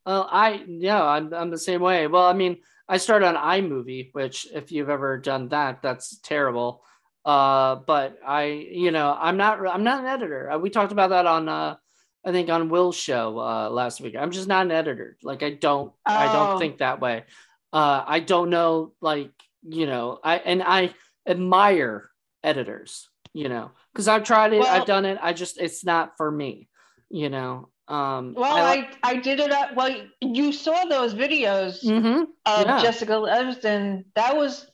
[0.06, 2.06] Well, I, yeah, I'm, I'm the same way.
[2.06, 2.58] Well, I mean,
[2.92, 6.84] I started on iMovie, which if you've ever done that, that's terrible.
[7.24, 10.50] Uh, but I, you know, I'm not, I'm not an editor.
[10.50, 11.76] Uh, we talked about that on, uh,
[12.22, 14.14] I think on Will's show uh, last week.
[14.14, 15.16] I'm just not an editor.
[15.22, 16.14] Like I don't, oh.
[16.14, 16.58] I don't oh.
[16.58, 17.24] think that way.
[17.72, 19.32] Uh, I don't know, like
[19.66, 20.94] you know, I and I
[21.26, 22.10] admire
[22.44, 25.18] editors, you know, because I've tried it, well, I've done it.
[25.22, 26.68] I just, it's not for me,
[27.08, 27.70] you know.
[27.88, 29.50] Um, well, I, like, I, I, did it.
[29.50, 32.24] Up, well, you saw those videos mm-hmm.
[32.46, 32.80] of yeah.
[32.80, 34.04] Jessica Evanston.
[34.14, 34.66] That was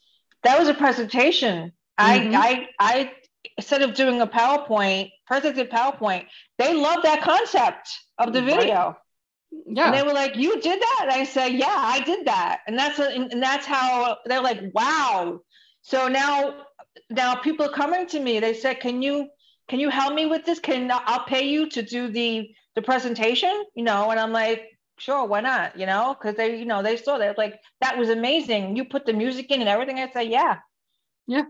[0.44, 1.73] that was a presentation.
[1.99, 2.35] Mm-hmm.
[2.37, 3.12] I I I
[3.57, 6.27] instead of doing a PowerPoint, presented PowerPoint,
[6.59, 8.75] they loved that concept of the video.
[8.75, 8.94] Right.
[9.66, 9.87] Yeah.
[9.87, 12.79] And they were like, "You did that?" And I said, "Yeah, I did that." And
[12.79, 15.40] that's a, and that's how they're like, "Wow."
[15.81, 16.66] So now
[17.09, 18.40] now people are coming to me.
[18.40, 19.29] They said, "Can you
[19.68, 20.59] can you help me with this?
[20.59, 25.26] Can I'll pay you to do the the presentation, you know, and I'm like, sure,
[25.26, 25.76] why not?
[25.76, 28.76] You know, because they, you know, they saw that like that was amazing.
[28.76, 29.98] You put the music in and everything.
[29.98, 30.58] I say, yeah.
[31.26, 31.42] Yeah.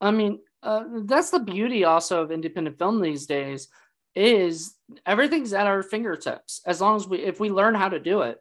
[0.00, 3.66] I mean, uh, that's the beauty also of independent film these days
[4.14, 8.20] is everything's at our fingertips as long as we if we learn how to do
[8.20, 8.36] it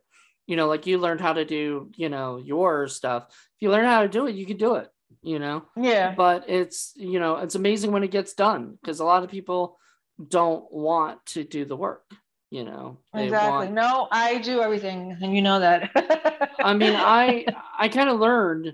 [0.46, 3.86] you know like you learned how to do you know your stuff if you learn
[3.86, 4.90] how to do it you can do it
[5.24, 9.06] you know yeah but it's you know it's amazing when it gets done because a
[9.06, 9.78] lot of people
[10.30, 12.04] don't want to do the work
[12.52, 12.98] you know?
[13.16, 13.50] Exactly.
[13.50, 13.72] want...
[13.72, 15.90] no i do everything and you know that.
[16.60, 17.46] I mean i
[17.80, 18.74] i kind of learned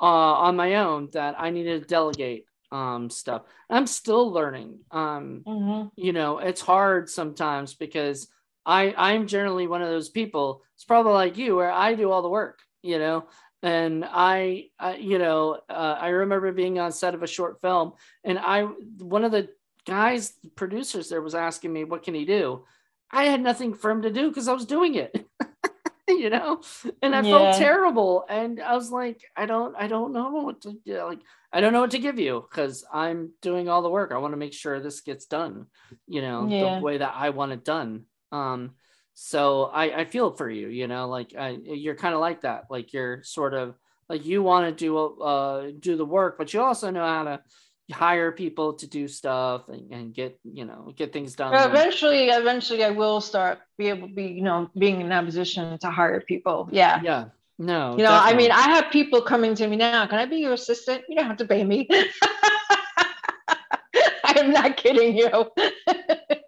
[0.00, 3.42] uh, on my own that i needed to delegate um stuff.
[3.68, 5.88] I'm still learning um mm-hmm.
[5.96, 8.28] you know it's hard sometimes because
[8.66, 12.22] i i'm generally one of those people it's probably like you where i do all
[12.22, 13.26] the work you know?
[13.62, 17.92] And I, I you know uh, i remember being on set of a short film
[18.24, 19.50] and i one of the
[19.86, 22.64] guys, producers there was asking me, what can he do?
[23.10, 25.26] I had nothing for him to do because I was doing it.
[26.08, 26.60] you know,
[27.02, 27.30] and I yeah.
[27.30, 28.24] felt terrible.
[28.28, 31.02] And I was like, I don't, I don't know what to do.
[31.04, 31.20] Like,
[31.52, 34.12] I don't know what to give you because I'm doing all the work.
[34.12, 35.66] I want to make sure this gets done,
[36.06, 36.76] you know, yeah.
[36.76, 38.04] the way that I want it done.
[38.32, 38.72] Um,
[39.14, 42.64] so I, I feel for you, you know, like I, you're kind of like that.
[42.70, 43.74] Like you're sort of
[44.08, 47.40] like you want to do, uh, do the work, but you also know how to,
[47.90, 52.84] hire people to do stuff and, and get you know get things done eventually eventually
[52.84, 56.20] i will start be able to be you know being in that position to hire
[56.20, 56.68] people.
[56.70, 57.00] Yeah.
[57.02, 57.24] Yeah.
[57.58, 58.32] No you know definitely.
[58.32, 60.06] i mean i have people coming to me now.
[60.06, 61.04] Can i be your assistant?
[61.08, 61.88] You don't have to pay me.
[64.24, 65.50] I'm not kidding you.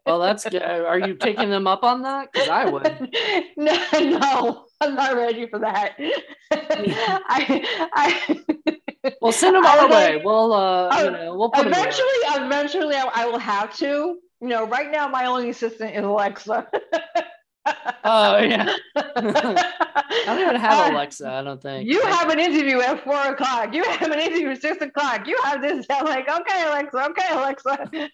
[0.07, 0.63] Well that's good.
[0.63, 2.33] Are you taking them up on that?
[2.33, 2.87] Because i would.
[3.57, 5.95] No no i'm not ready for that.
[6.51, 8.81] I i
[9.21, 10.21] well, send them our way.
[10.25, 12.07] We'll, uh, you know, we'll put eventually.
[12.35, 14.19] Eventually, I, I will have to.
[14.41, 16.67] You know, right now my only assistant is Alexa.
[18.05, 18.75] oh yeah.
[18.97, 21.29] I don't even have uh, Alexa.
[21.29, 21.89] I don't think.
[21.89, 23.75] You have an interview at four o'clock.
[23.75, 25.27] You have an interview at six o'clock.
[25.27, 25.87] You have this.
[25.91, 27.11] I'm like, okay, Alexa.
[27.11, 28.11] Okay, Alexa.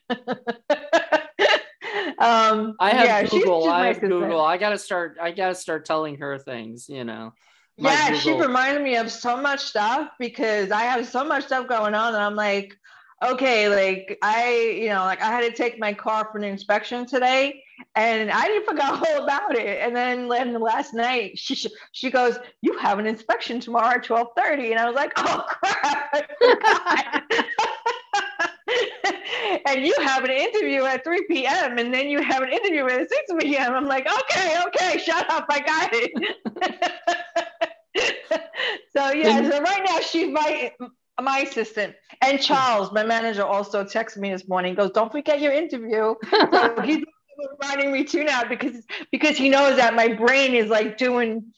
[2.18, 3.60] um, I have yeah, Google.
[3.60, 4.40] She's, she's I have Google.
[4.40, 5.16] I gotta start.
[5.20, 6.88] I gotta start telling her things.
[6.88, 7.32] You know
[7.78, 8.20] yeah, Google.
[8.20, 12.14] she reminded me of so much stuff because I have so much stuff going on
[12.14, 12.76] and I'm like,
[13.24, 17.06] okay, like I, you know, like I had to take my car for an inspection
[17.06, 17.62] today
[17.94, 19.80] and I didn't forget all about it.
[19.80, 21.54] And then, then last night she
[21.92, 24.70] she goes, You have an inspection tomorrow at 12:30.
[24.70, 26.30] And I was like, oh crap,
[29.66, 31.78] and you have an interview at 3 p.m.
[31.78, 33.74] and then you have an interview at 6 p.m.
[33.74, 37.44] I'm like, okay, okay, shut up, I got it.
[38.96, 40.72] so yeah, so right now she's my
[41.20, 44.74] my assistant and Charles, my manager, also texted me this morning.
[44.74, 46.14] Goes, "Don't forget your interview."
[46.52, 47.04] So he's
[47.60, 51.52] reminding me too now because because he knows that my brain is like doing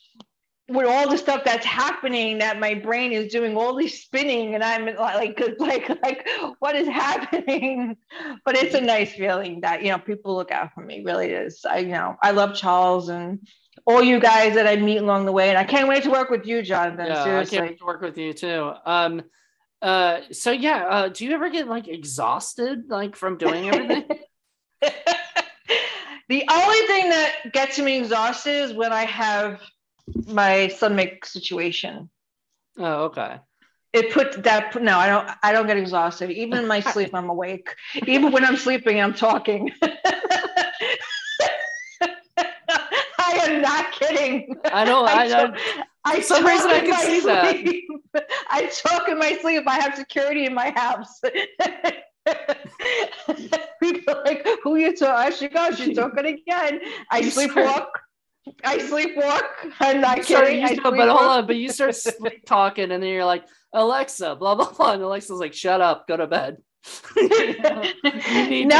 [0.70, 4.62] with all the stuff that's happening that my brain is doing all this spinning and
[4.62, 6.28] i'm like like like
[6.61, 7.97] what is happening
[8.45, 11.64] but it's a nice feeling that you know people look out for me really is
[11.64, 13.41] i you know i love charles and
[13.91, 16.30] all you guys that i meet along the way and i can't wait to work
[16.30, 17.59] with you jonathan yeah, seriously.
[17.59, 19.22] i can't wait to work with you too um
[19.82, 24.05] uh so yeah uh do you ever get like exhausted like from doing everything
[26.28, 29.61] the only thing that gets me exhausted is when i have
[30.26, 32.11] my stomach situation.
[32.78, 33.36] Oh, okay.
[33.93, 36.30] It put that no, I don't I don't get exhausted.
[36.30, 37.74] Even in my sleep, I'm awake.
[38.07, 39.72] Even when I'm sleeping, I'm talking.
[43.41, 44.55] Am not kidding.
[44.72, 45.05] I know.
[45.05, 45.55] I, I know.
[46.05, 47.95] I some reason, I can see sleep.
[48.14, 48.24] that.
[48.51, 49.64] I choke in my sleep.
[49.66, 51.20] I have security in my house.
[53.82, 55.36] People like, who you talking?
[55.36, 56.80] She goes, she's talking again.
[57.11, 57.88] I sleepwalk.
[58.64, 59.43] I sleepwalk.
[59.80, 60.64] I'm not kidding.
[60.64, 64.55] I but hold on, but you start sleep talking and then you're like, Alexa, blah
[64.55, 64.93] blah blah.
[64.93, 66.57] And Alexa's like, shut up, go to bed.
[67.16, 67.22] no,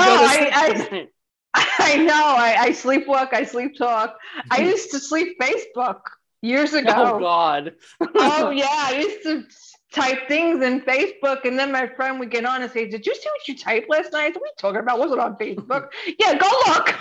[0.01, 1.09] I, I,
[1.55, 2.14] I know.
[2.14, 4.16] I, I sleepwalk, I sleep talk.
[4.51, 6.01] I used to sleep Facebook
[6.42, 6.92] years ago.
[6.96, 7.72] Oh God.
[8.01, 8.68] oh yeah.
[8.70, 9.44] I used to
[9.92, 13.14] type things in Facebook, and then my friend would get on and say, "Did you
[13.14, 14.34] see what you typed last night?
[14.34, 14.98] What are we talking about?
[14.98, 15.88] Was it on Facebook?
[16.18, 16.96] yeah, go look."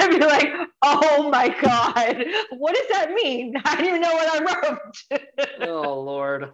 [0.00, 3.54] I'd be like, oh my God, what does that mean?
[3.64, 5.68] I don't even know what I wrote.
[5.68, 6.52] oh, Lord.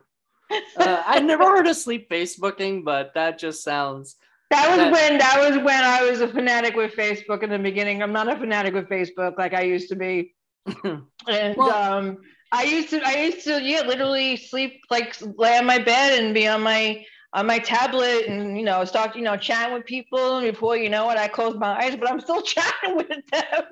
[0.77, 4.17] Uh, I've never heard of sleep Facebooking, but that just sounds.
[4.51, 4.93] That was that...
[4.93, 8.03] when that was when I was a fanatic with Facebook in the beginning.
[8.03, 10.35] I'm not a fanatic with Facebook like I used to be.
[10.85, 12.19] and well, um,
[12.53, 16.35] I used to I used to yeah literally sleep like lay on my bed and
[16.35, 20.39] be on my on my tablet and you know start you know chatting with people
[20.39, 23.65] and before you know it i close my eyes but i'm still chatting with them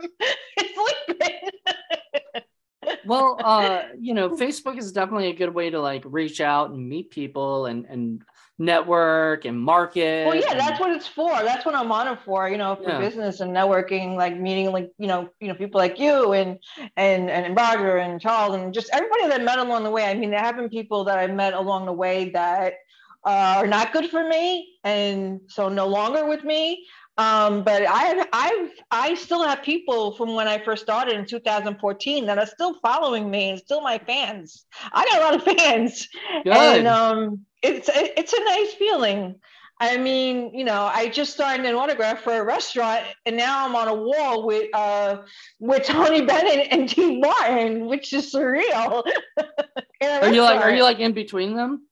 [0.58, 1.50] sleeping
[3.06, 6.88] well uh you know facebook is definitely a good way to like reach out and
[6.88, 8.22] meet people and and
[8.64, 12.48] network and market well yeah that's what it's for that's what i'm on it for
[12.48, 13.00] you know for yeah.
[13.00, 16.58] business and networking like meeting like you know you know people like you and
[16.96, 20.14] and and roger and charles and just everybody that I met along the way i
[20.14, 22.74] mean there have been people that i met along the way that
[23.24, 26.86] uh, are not good for me, and so no longer with me.
[27.22, 32.26] Um, but I, I've, I still have people from when I first started in 2014
[32.26, 34.64] that are still following me and still my fans.
[34.92, 36.08] I got a lot of fans,
[36.44, 36.52] good.
[36.52, 39.36] and um, it's it's a nice feeling.
[39.78, 43.74] I mean, you know, I just signed an autograph for a restaurant, and now I'm
[43.74, 45.18] on a wall with uh,
[45.60, 49.04] with Tony Bennett and Dean Martin, which is surreal.
[50.02, 51.86] are you like Are you like in between them?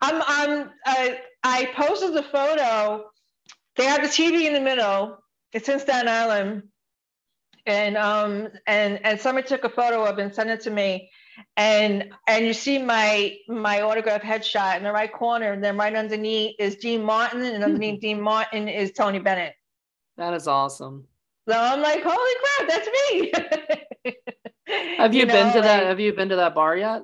[0.00, 3.11] I'm I'm I, I posted the photo.
[3.76, 5.18] They have the TV in the middle.
[5.52, 6.64] It's in Staten Island,
[7.66, 11.10] and um and and somebody took a photo of it and sent it to me,
[11.56, 15.94] and and you see my my autograph headshot in the right corner, and then right
[15.94, 19.54] underneath is Dean Martin, and underneath Dean Martin is Tony Bennett.
[20.16, 21.06] That is awesome.
[21.48, 23.32] So I'm like, holy crap, that's me.
[24.98, 25.86] have you, you been to like, that?
[25.86, 27.02] Have you been to that bar yet?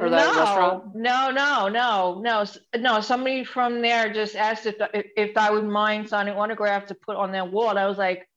[0.00, 0.96] Or that no, restaurant?
[0.96, 2.46] No, no, no, no,
[2.76, 3.00] no.
[3.00, 7.16] Somebody from there just asked if if, if I would mind signing autograph to put
[7.16, 7.70] on their wall.
[7.70, 8.28] And I was like,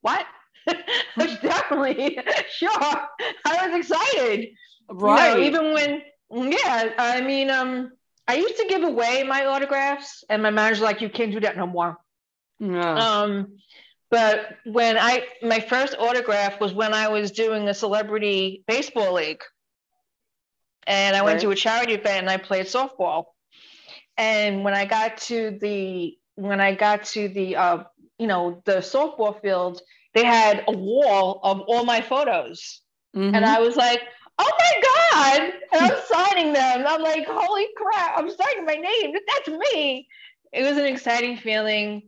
[0.00, 0.24] what?
[1.16, 2.18] definitely
[2.50, 2.70] sure.
[2.72, 4.50] I was excited.
[4.90, 5.30] Right.
[5.30, 6.02] You know, even when
[6.52, 7.92] yeah, I mean, um,
[8.26, 11.56] I used to give away my autographs, and my manager's like, you can't do that
[11.56, 11.98] no more.
[12.58, 12.94] Yeah.
[12.94, 13.58] Um,
[14.10, 19.42] but when I my first autograph was when I was doing a celebrity baseball league
[20.86, 23.24] and I went to a charity event and I played softball.
[24.16, 27.84] And when I got to the when I got to the uh,
[28.18, 29.80] you know the softball field,
[30.14, 32.82] they had a wall of all my photos,
[33.16, 33.34] mm-hmm.
[33.34, 34.00] and I was like,
[34.38, 36.84] "Oh my god!" And I'm signing them.
[36.86, 38.18] I'm like, "Holy crap!
[38.18, 39.14] I'm signing my name.
[39.28, 40.06] That's me."
[40.52, 42.02] It was an exciting feeling.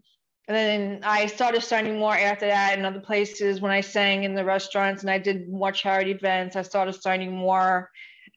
[0.46, 4.34] And then I started signing more after that in other places when I sang in
[4.34, 6.54] the restaurants and I did more charity events.
[6.54, 7.90] I started signing more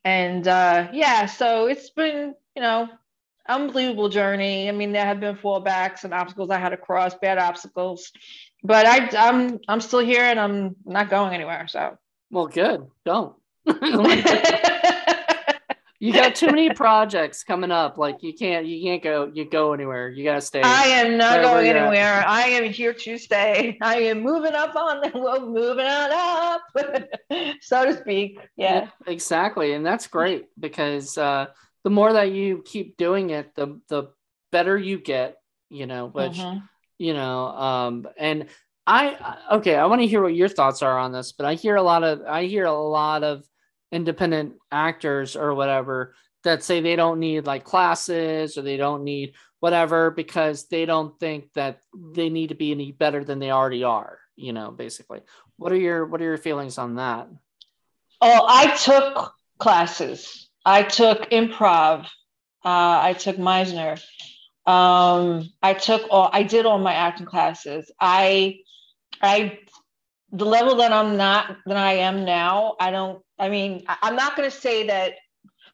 [0.04, 2.88] and uh, yeah, so it's been you know
[3.48, 4.68] unbelievable journey.
[4.68, 8.12] I mean, there have been fallbacks and obstacles I had to cross, bad obstacles,
[8.62, 11.66] but I, I'm I'm still here and I'm not going anywhere.
[11.68, 11.96] So
[12.30, 12.86] well, good.
[13.04, 13.34] Don't.
[16.00, 17.98] you got too many projects coming up.
[17.98, 20.08] Like you can't you can't go you go anywhere.
[20.08, 20.62] You gotta stay.
[20.62, 22.24] I am not going anywhere.
[22.26, 23.76] I am here to stay.
[23.82, 26.62] I am moving up on the well, moving on up,
[27.60, 28.38] so to speak.
[28.56, 28.74] Yeah.
[28.74, 28.88] yeah.
[29.06, 29.72] Exactly.
[29.72, 31.46] And that's great because uh
[31.82, 34.10] the more that you keep doing it, the the
[34.52, 35.36] better you get,
[35.68, 36.58] you know, which mm-hmm.
[36.98, 38.46] you know, um and
[38.86, 41.74] I okay, I want to hear what your thoughts are on this, but I hear
[41.74, 43.44] a lot of I hear a lot of
[43.92, 46.14] independent actors or whatever
[46.44, 51.18] that say they don't need like classes or they don't need whatever because they don't
[51.18, 51.80] think that
[52.14, 55.20] they need to be any better than they already are you know basically.
[55.56, 57.28] What are your what are your feelings on that?
[58.20, 60.48] Oh i took classes.
[60.64, 62.04] I took improv.
[62.64, 64.00] Uh, i took meisner.
[64.66, 67.90] Um, i took all i did all my acting classes.
[68.00, 68.60] I
[69.20, 69.58] i
[70.30, 74.36] the level that i'm not that i am now i don't I mean, I'm not
[74.36, 75.14] going to say that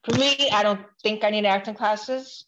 [0.05, 2.45] for me, I don't think I need acting classes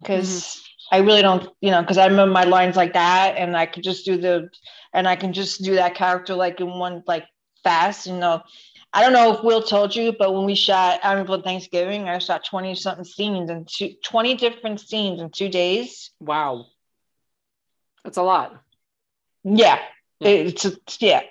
[0.00, 0.96] because mm-hmm.
[0.96, 3.82] I really don't, you know, because I remember my lines like that and I could
[3.82, 4.48] just do the,
[4.92, 7.26] and I can just do that character like in one, like
[7.64, 8.42] fast, you know.
[8.92, 12.18] I don't know if Will told you, but when we shot I remember Thanksgiving, I
[12.18, 16.10] shot 20 something scenes and two, 20 different scenes in two days.
[16.20, 16.66] Wow.
[18.04, 18.60] That's a lot.
[19.44, 19.78] Yeah.
[20.18, 20.28] yeah.
[20.28, 20.66] It's,
[21.00, 21.22] yeah.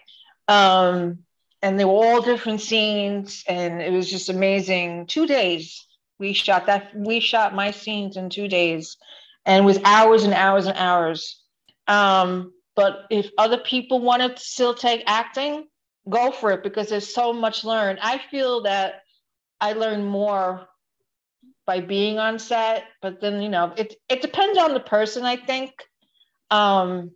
[0.47, 1.19] Um,
[1.61, 5.07] and they were all different scenes and it was just amazing.
[5.07, 5.85] Two days
[6.19, 8.97] we shot that we shot my scenes in two days
[9.45, 11.41] and with hours and hours and hours.
[11.87, 15.65] Um, but if other people want to still take acting
[16.09, 17.99] go for it because there's so much learned.
[18.01, 19.01] I feel that
[19.61, 20.67] i learn more
[21.67, 25.35] by being on set but then you know it, it depends on the person i
[25.35, 25.71] think.
[26.51, 27.11] Um,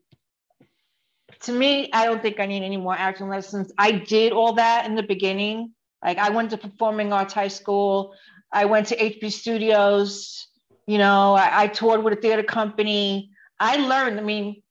[1.44, 3.72] to me, I don't think I need any more acting lessons.
[3.78, 5.74] I did all that in the beginning.
[6.04, 8.14] Like I went to performing arts high school.
[8.52, 10.48] I went to HB Studios.
[10.88, 13.32] You know, I, I toured with a theater company.
[13.60, 14.20] I learned.
[14.20, 14.62] I mean,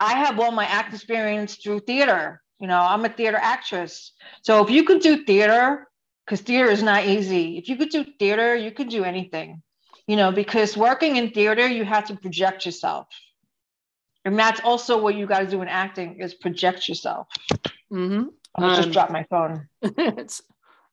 [0.00, 2.42] I have all my act experience through theater.
[2.58, 4.12] You know, I'm a theater actress.
[4.42, 5.88] So if you could do theater,
[6.24, 7.58] because theater is not easy.
[7.58, 9.62] If you could do theater, you could do anything.
[10.06, 13.08] You know, because working in theater, you have to project yourself
[14.26, 17.28] and that's also what you got to do in acting is project yourself.
[17.92, 18.24] Mm-hmm.
[18.56, 19.68] I um, just dropped my phone.
[19.82, 20.42] it's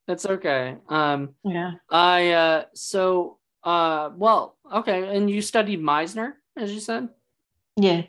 [0.08, 0.78] that's okay.
[0.88, 1.72] Um, yeah.
[1.90, 7.10] I uh, so uh, well, okay, and you studied Meisner, as you said.
[7.76, 8.04] Yeah.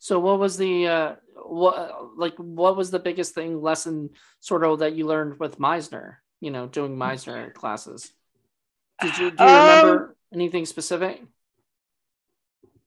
[0.00, 1.14] So what was the uh,
[1.46, 4.10] what like what was the biggest thing lesson
[4.40, 6.16] sort of that you learned with Meisner?
[6.40, 8.10] You know, doing Meisner classes.
[9.00, 11.22] Did you do you um, remember anything specific?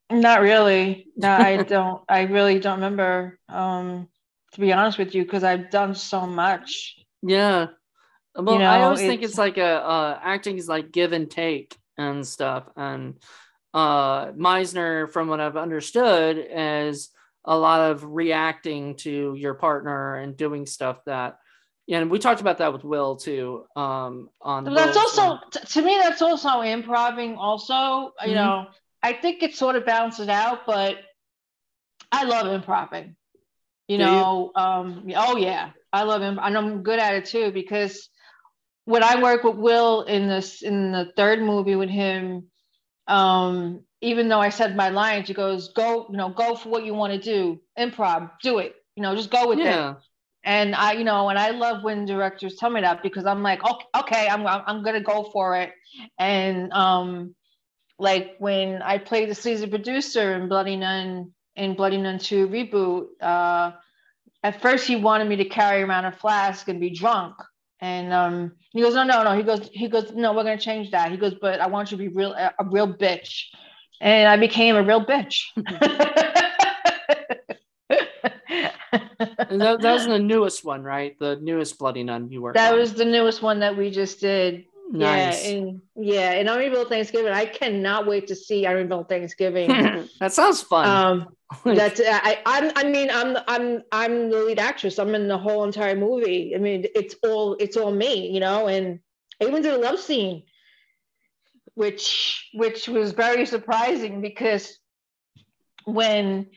[0.09, 1.07] Not really.
[1.15, 2.03] No, I don't.
[2.07, 3.39] I really don't remember.
[3.49, 4.07] Um,
[4.53, 6.95] to be honest with you, because I've done so much.
[7.21, 7.67] Yeah.
[8.35, 11.11] Well, you know, I always it's, think it's like a uh, acting is like give
[11.11, 12.69] and take and stuff.
[12.75, 13.15] And
[13.73, 17.09] uh, Meisner, from what I've understood, is
[17.45, 21.39] a lot of reacting to your partner and doing stuff that.
[21.87, 23.63] Yeah, and we talked about that with Will too.
[23.75, 27.35] Um, on that's also to me that's also improving.
[27.35, 28.29] Also, mm-hmm.
[28.29, 28.67] you know,
[29.03, 30.97] I think it sort of balances out, but
[32.11, 33.13] I love improv.
[33.87, 34.61] You know, you?
[34.61, 38.09] um, oh yeah, I love him, and I'm good at it too because
[38.85, 42.47] when I work with Will in this in the third movie with him,
[43.07, 46.85] um, even though I said my lines, he goes, "Go, you know, go for what
[46.85, 49.91] you want to do, improv, do it, you know, just go with yeah.
[49.91, 49.97] it."
[50.43, 53.63] And I, you know, and I love when directors tell me that because I'm like,
[53.63, 55.71] okay, okay I'm I'm gonna go for it,
[56.17, 57.35] and um,
[57.99, 63.07] like when I played the season producer in Bloody Nun in Bloody Nun 2 reboot,
[63.21, 63.71] uh,
[64.43, 67.35] at first he wanted me to carry around a flask and be drunk.
[67.79, 69.35] And um, he goes, no, no, no.
[69.35, 71.11] He goes, he goes, no, we're gonna change that.
[71.11, 73.45] He goes, but I want you to be real, a real bitch.
[73.99, 75.41] And I became a real bitch.
[79.19, 81.17] that, that was the newest one, right?
[81.19, 82.55] The newest Bloody Nun you worked.
[82.55, 82.79] That on.
[82.79, 84.65] was the newest one that we just did.
[84.89, 85.43] Nice.
[85.43, 87.33] Yeah, and yeah, and Amityville Thanksgiving.
[87.33, 89.67] I cannot wait to see Amityville Thanksgiving.
[90.19, 90.87] that sounds fun.
[90.87, 91.27] Um,
[91.75, 92.71] that's I, I.
[92.75, 94.97] I mean, I'm I'm I'm the lead actress.
[94.97, 96.53] I'm in the whole entire movie.
[96.55, 98.67] I mean, it's all it's all me, you know.
[98.67, 98.99] And
[99.41, 100.43] I even did a love scene,
[101.73, 104.79] which which was very surprising because
[105.83, 106.47] when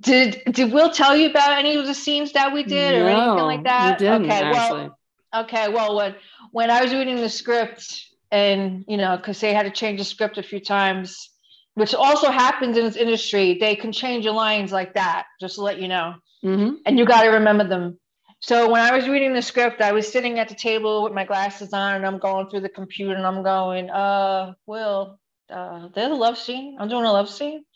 [0.00, 3.44] did did Will tell you about any of the scenes that we did or anything
[3.44, 4.00] like that?
[4.00, 4.80] okay, actually.
[4.80, 4.98] well
[5.34, 6.14] Okay, well, when
[6.50, 10.04] when I was reading the script, and you know, because they had to change the
[10.04, 11.30] script a few times,
[11.74, 15.62] which also happens in this industry, they can change your lines like that, just to
[15.62, 16.14] let you know.
[16.44, 16.74] Mm-hmm.
[16.86, 17.98] And you got to remember them.
[18.40, 21.24] So when I was reading the script, I was sitting at the table with my
[21.24, 25.20] glasses on and I'm going through the computer and I'm going, uh, Will,
[25.52, 26.76] uh, there's a love scene.
[26.78, 27.64] I'm doing a love scene.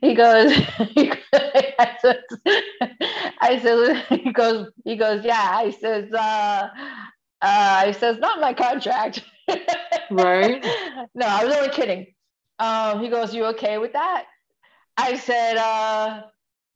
[0.00, 0.52] He goes,
[0.94, 2.22] he goes I, said,
[3.40, 5.50] I said, he goes, he goes, yeah.
[5.52, 6.70] I says, uh, uh,
[7.42, 9.22] I says, not my contract.
[10.10, 10.64] Right.
[11.14, 12.06] no, I was only kidding.
[12.58, 14.24] Um, he goes, you okay with that?
[14.96, 16.22] I said, uh,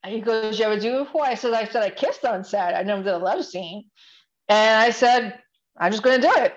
[0.06, 1.24] he goes, you ever do it before?
[1.24, 2.74] I said, I said, I kissed on set.
[2.74, 3.84] I never did a love scene.
[4.48, 5.38] And I said,
[5.78, 6.54] I'm just going to do it.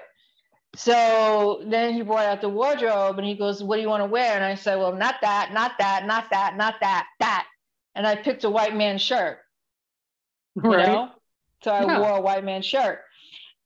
[0.76, 4.09] So then he brought out the wardrobe and he goes, What do you want to
[4.09, 4.36] wear?
[4.36, 7.45] And I said, Well, not that, not that, not that, not that, that.
[7.95, 9.39] And I picked a white man shirt.
[10.55, 10.88] You right.
[10.88, 11.09] know?
[11.63, 11.99] So I yeah.
[11.99, 12.99] wore a white man shirt.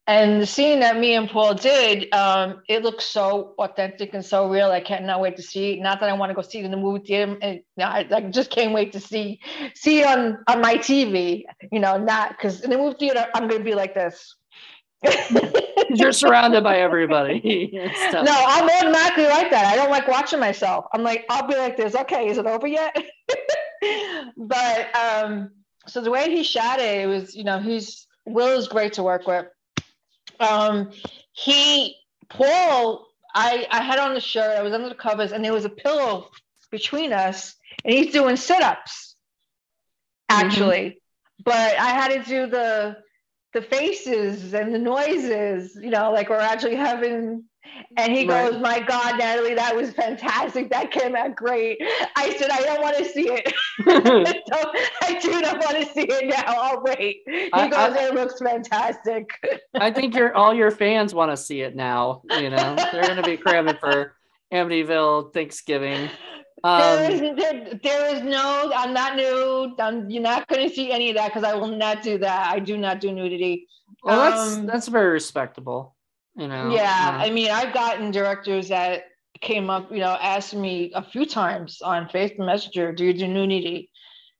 [0.06, 4.48] And the scene that me and Paul did, um, it looks so authentic and so
[4.48, 4.70] real.
[4.70, 5.82] I cannot wait to see it.
[5.82, 7.36] Not that I want to go see it in the movie theater.
[7.42, 9.38] And I, I just can't wait to see
[9.74, 11.44] see it on, on my TV.
[11.70, 14.34] You know, not because in the movie theater, I'm going to be like this.
[15.90, 17.70] You're surrounded by everybody.
[18.12, 19.66] no, I'm automatically like that.
[19.66, 20.86] I don't like watching myself.
[20.92, 21.94] I'm like, I'll be like this.
[21.94, 22.96] Okay, is it over yet?
[24.36, 25.50] but um,
[25.86, 29.02] so the way he shot it, it was, you know, he's Will is great to
[29.02, 29.46] work with.
[30.40, 30.90] Um,
[31.32, 31.96] he
[32.28, 34.56] Paul, I I had on the shirt.
[34.56, 36.28] I was under the covers, and there was a pillow
[36.70, 39.16] between us, and he's doing sit-ups.
[40.28, 41.42] Actually, mm-hmm.
[41.44, 42.98] but I had to do the
[43.54, 47.44] the faces and the noises, you know, like we're actually having.
[47.96, 48.50] And he right.
[48.50, 50.70] goes, "My God, Natalie, that was fantastic.
[50.70, 51.78] That came out great."
[52.16, 53.52] I said, "I don't want to see it.
[54.48, 54.72] so
[55.02, 56.44] I do not want to see it now.
[56.46, 59.28] I'll wait." He I, goes, I, "It looks fantastic."
[59.74, 62.22] I think your all your fans want to see it now.
[62.30, 64.16] You know, they're going to be cramming for
[64.52, 66.08] Amityville Thanksgiving.
[66.64, 69.80] Um, there, is, there, there is no, I'm not nude.
[69.80, 72.52] I'm, you're not going to see any of that because I will not do that.
[72.52, 73.66] I do not do nudity.
[74.02, 75.94] Well, that's um, that's very respectable.
[76.36, 76.70] You know.
[76.70, 79.04] Yeah, I mean, I've gotten directors that
[79.40, 83.26] came up, you know, asked me a few times on Facebook Messenger, "Do you do
[83.26, 83.90] nudity?"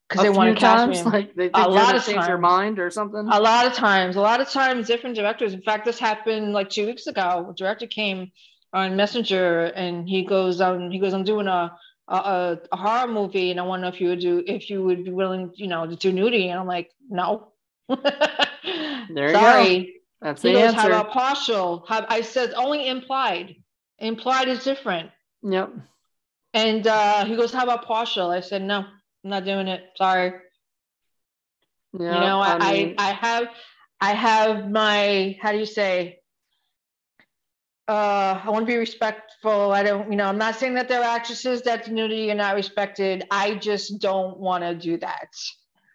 [0.08, 1.02] Because they want to cast me.
[1.10, 3.28] Like they a lot of change your mind or something.
[3.30, 5.52] A lot of times, a lot of times, different directors.
[5.52, 7.48] In fact, this happened like two weeks ago.
[7.50, 8.32] A director came
[8.72, 11.72] on Messenger and he goes, um, he goes, I'm doing a
[12.08, 14.82] a, a, horror movie and I want to know if you would do if you
[14.82, 16.48] would be willing, you know, to do nudity.
[16.48, 17.52] And I'm like, no.
[17.88, 19.68] there Sorry.
[19.68, 19.88] you go.
[20.20, 20.80] That's the he goes, answer.
[20.80, 21.84] How about partial?
[21.86, 23.56] How, I said only implied.
[23.98, 25.10] Implied is different.
[25.42, 25.74] Yep.
[26.54, 28.30] And uh, he goes, how about partial?
[28.30, 29.84] I said, no, I'm not doing it.
[29.96, 30.32] Sorry.
[31.98, 32.94] Yeah, you know, I, I, mean...
[32.98, 33.48] I, I have
[34.00, 36.20] I have my how do you say
[37.88, 39.72] uh, I want to be respectful.
[39.72, 42.54] I don't, you know, I'm not saying that there are actresses that nudity are not
[42.54, 43.24] respected.
[43.30, 45.28] I just don't want to do that.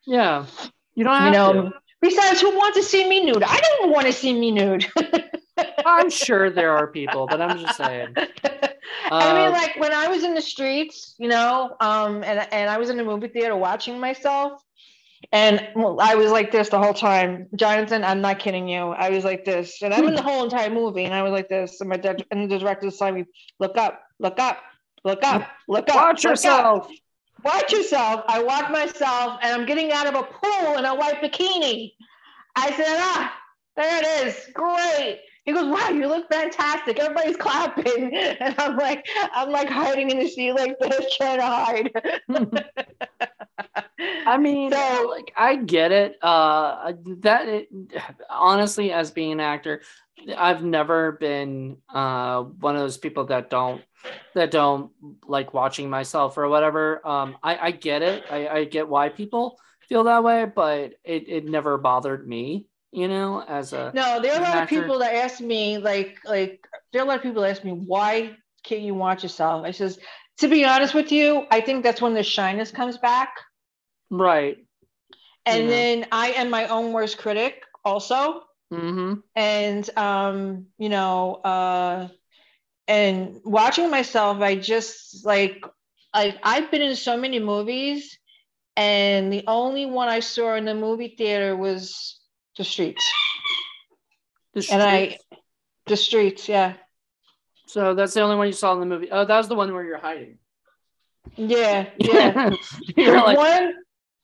[0.07, 0.45] Yeah,
[0.95, 1.25] you don't.
[1.25, 1.53] you know.
[1.53, 1.73] To.
[2.01, 3.43] Besides, who wants to see me nude?
[3.43, 4.85] I don't want to see me nude.
[5.85, 8.15] I'm sure there are people, but I'm just saying.
[9.11, 12.69] I mean, uh, like when I was in the streets, you know, um, and and
[12.69, 14.61] I was in the movie theater watching myself.
[15.31, 17.47] And I was like this the whole time.
[17.55, 18.89] Jonathan, I'm not kidding you.
[18.89, 19.81] I was like this.
[19.81, 21.79] And I'm in the whole entire movie and I was like this.
[21.81, 23.25] And my dad and the director was telling me,
[23.59, 24.61] look up, look up,
[25.03, 25.95] look up, look up.
[25.95, 26.85] Watch look yourself.
[26.85, 26.91] Up.
[27.43, 28.23] Watch yourself.
[28.27, 31.93] I walk myself and I'm getting out of a pool in a white bikini.
[32.55, 33.33] I said, ah,
[33.75, 34.47] there it is.
[34.53, 35.21] Great.
[35.45, 36.99] He goes, wow, you look fantastic.
[36.99, 38.13] Everybody's clapping.
[38.39, 41.91] And I'm like, I'm like hiding in the seat like this, trying to hide.
[44.25, 46.17] I mean, so, like I get it.
[46.21, 47.69] Uh, that it,
[48.29, 49.81] honestly, as being an actor,
[50.37, 53.83] I've never been uh one of those people that don't
[54.35, 54.91] that don't
[55.27, 57.05] like watching myself or whatever.
[57.07, 58.23] Um, I I get it.
[58.29, 62.67] I I get why people feel that way, but it it never bothered me.
[62.91, 64.75] You know, as a no, there are a lot actor.
[64.77, 67.63] of people that ask me like like there are a lot of people that ask
[67.63, 69.65] me why can't you watch yourself?
[69.65, 69.99] I says
[70.39, 73.35] to be honest with you, I think that's when the shyness comes back
[74.13, 74.57] Right.
[75.45, 75.69] And yeah.
[75.69, 78.43] then I am my own worst critic also.
[78.71, 79.15] Mm-hmm.
[79.35, 82.07] And, um, you know, uh,
[82.87, 85.65] and watching myself, I just like,
[86.13, 88.17] I, I've been in so many movies,
[88.77, 92.19] and the only one I saw in the movie theater was
[92.57, 93.03] The Streets.
[94.53, 94.73] The streets.
[94.73, 95.17] And I,
[95.87, 96.75] The Streets, yeah.
[97.73, 99.09] So that's the only one you saw in the movie.
[99.11, 100.37] Oh, that was the one where you're hiding.
[101.37, 102.51] Yeah, yeah.
[102.95, 103.73] you're like, one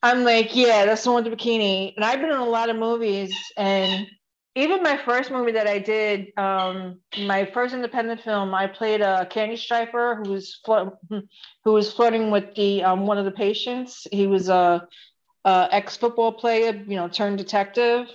[0.03, 1.95] I'm like, yeah, that's the one with the bikini.
[1.95, 4.07] And I've been in a lot of movies, and
[4.55, 9.25] even my first movie that I did, um, my first independent film, I played a
[9.25, 10.61] candy striper who was
[11.65, 14.05] who was flirting with the um, one of the patients.
[14.11, 14.87] He was a,
[15.45, 18.07] a ex football player, you know, turned detective.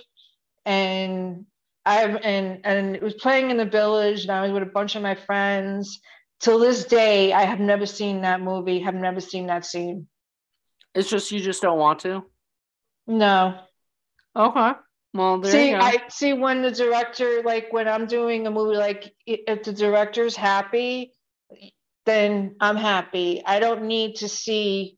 [0.65, 1.45] and
[1.85, 4.95] I and and it was playing in the village, and I was with a bunch
[4.95, 5.99] of my friends.
[6.41, 8.79] Till this day, I have never seen that movie.
[8.79, 10.07] Have never seen that scene.
[10.93, 12.23] It's just you just don't want to.
[13.07, 13.59] No.
[14.35, 14.71] Okay.
[15.13, 15.81] Well, there see, you go.
[15.81, 20.35] I see when the director, like when I'm doing a movie, like if the director's
[20.35, 21.13] happy,
[22.05, 23.41] then I'm happy.
[23.45, 24.97] I don't need to see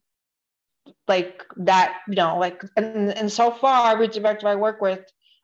[1.06, 5.00] like that, you know, like and, and so far every director I work with,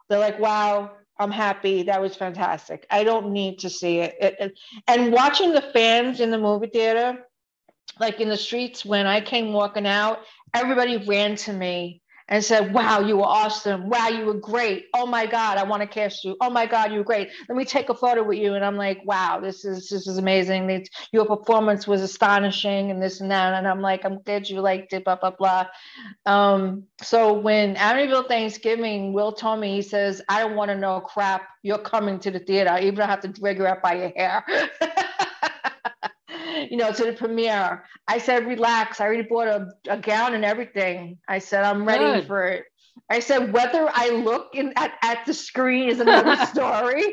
[0.09, 1.85] they're like, wow, I'm happy.
[1.85, 2.87] That was fantastic.
[2.91, 4.17] I don't need to see it.
[4.21, 4.59] it, it
[4.89, 7.27] and watching the fans in the movie theater,
[8.01, 10.21] like in the streets when I came walking out,
[10.53, 13.89] everybody ran to me and said, Wow, you were awesome.
[13.91, 14.87] Wow, you were great.
[14.95, 16.37] Oh my God, I want to cast you.
[16.41, 17.29] Oh my God, you were great.
[17.49, 18.55] Let me take a photo with you.
[18.55, 20.87] And I'm like, wow, this is this is amazing.
[21.13, 23.55] your performance was astonishing and this and that.
[23.55, 25.67] And I'm like, I'm glad you liked it, blah, blah, blah.
[26.27, 31.01] Um, so when Amityville Thanksgiving, Will told me, he says, I don't want to know
[31.01, 31.43] crap.
[31.63, 34.45] You're coming to the theater, even I have to drag you up by your hair.
[36.71, 37.85] you know, to the premiere.
[38.09, 39.01] I said, relax.
[39.01, 41.19] I already bought a, a gown and everything.
[41.29, 42.27] I said, I'm ready Good.
[42.27, 42.65] for it.
[43.11, 47.05] I said, whether I look in, at, at the screen is another story.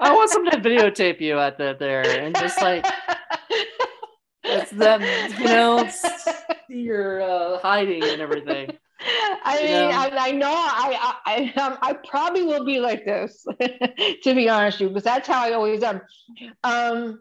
[0.00, 2.86] I want someone to videotape you at the there and just like
[4.44, 5.02] it's them,
[5.38, 5.88] you know,
[6.68, 8.76] you're uh, hiding and everything.
[9.44, 13.46] I mean, I, I, know I I I, um, I probably will be like this,
[13.60, 16.02] to be honest with you, because that's how I always am.
[16.64, 17.20] Um,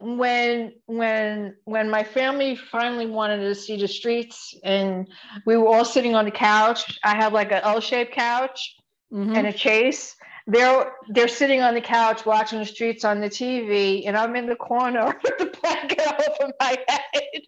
[0.00, 5.06] when when when my family finally wanted to see the streets and
[5.44, 8.76] we were all sitting on the couch i have like an l-shaped couch
[9.12, 9.34] mm-hmm.
[9.34, 14.04] and a chase they're they're sitting on the couch watching the streets on the tv
[14.06, 16.00] and i'm in the corner with the blanket
[16.40, 17.42] over my head.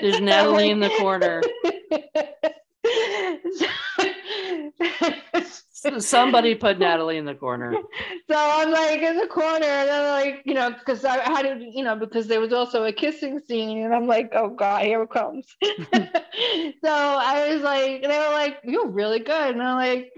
[0.00, 1.42] There's natalie in the corner
[5.98, 7.74] Somebody put Natalie in the corner.
[8.30, 11.64] So I'm like in the corner, and I'm like, you know, because I had to,
[11.64, 15.02] you know, because there was also a kissing scene, and I'm like, oh god, here
[15.02, 15.46] it comes.
[15.62, 16.02] so
[16.84, 20.12] I was like, they were like, you're really good, and I'm like,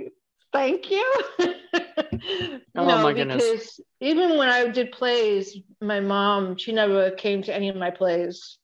[0.53, 1.13] thank you.
[1.39, 3.81] you oh know, my goodness!
[4.01, 8.59] Even when I did plays, my mom, she never came to any of my plays.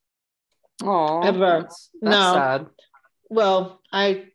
[0.82, 1.60] Oh, ever.
[1.62, 2.32] That's, that's no.
[2.34, 2.66] Sad.
[3.28, 4.26] Well, I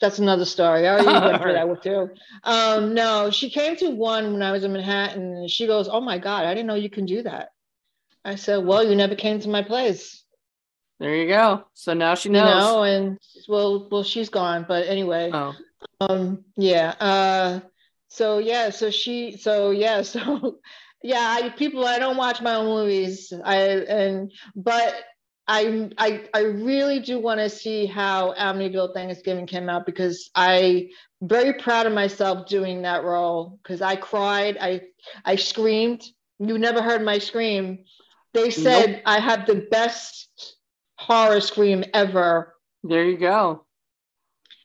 [0.00, 0.86] that's another story.
[0.86, 2.10] I already went through that with too.
[2.42, 6.00] Um, no, she came to one when I was in Manhattan and she goes, Oh
[6.00, 7.50] my God, I didn't know you can do that.
[8.24, 10.24] I said, Well, you never came to my place.
[11.00, 11.64] There you go.
[11.74, 12.48] So now she knows.
[12.48, 13.18] You know, and
[13.48, 14.64] well, well, she's gone.
[14.66, 15.30] But anyway.
[15.32, 15.54] Oh.
[16.00, 16.94] Um, yeah.
[16.98, 17.60] Uh
[18.14, 20.58] so yeah, so she so yeah, so
[21.02, 23.32] yeah, I people I don't watch my own movies.
[23.44, 24.94] I and but
[25.46, 30.88] I, I I really do want to see how Amityville Thanksgiving came out because I
[31.20, 34.82] very proud of myself doing that role because I cried, I
[35.24, 36.02] I screamed.
[36.38, 37.84] You never heard my scream.
[38.32, 39.02] They said nope.
[39.06, 40.56] I have the best
[40.98, 42.54] horror scream ever.
[42.82, 43.64] There you go.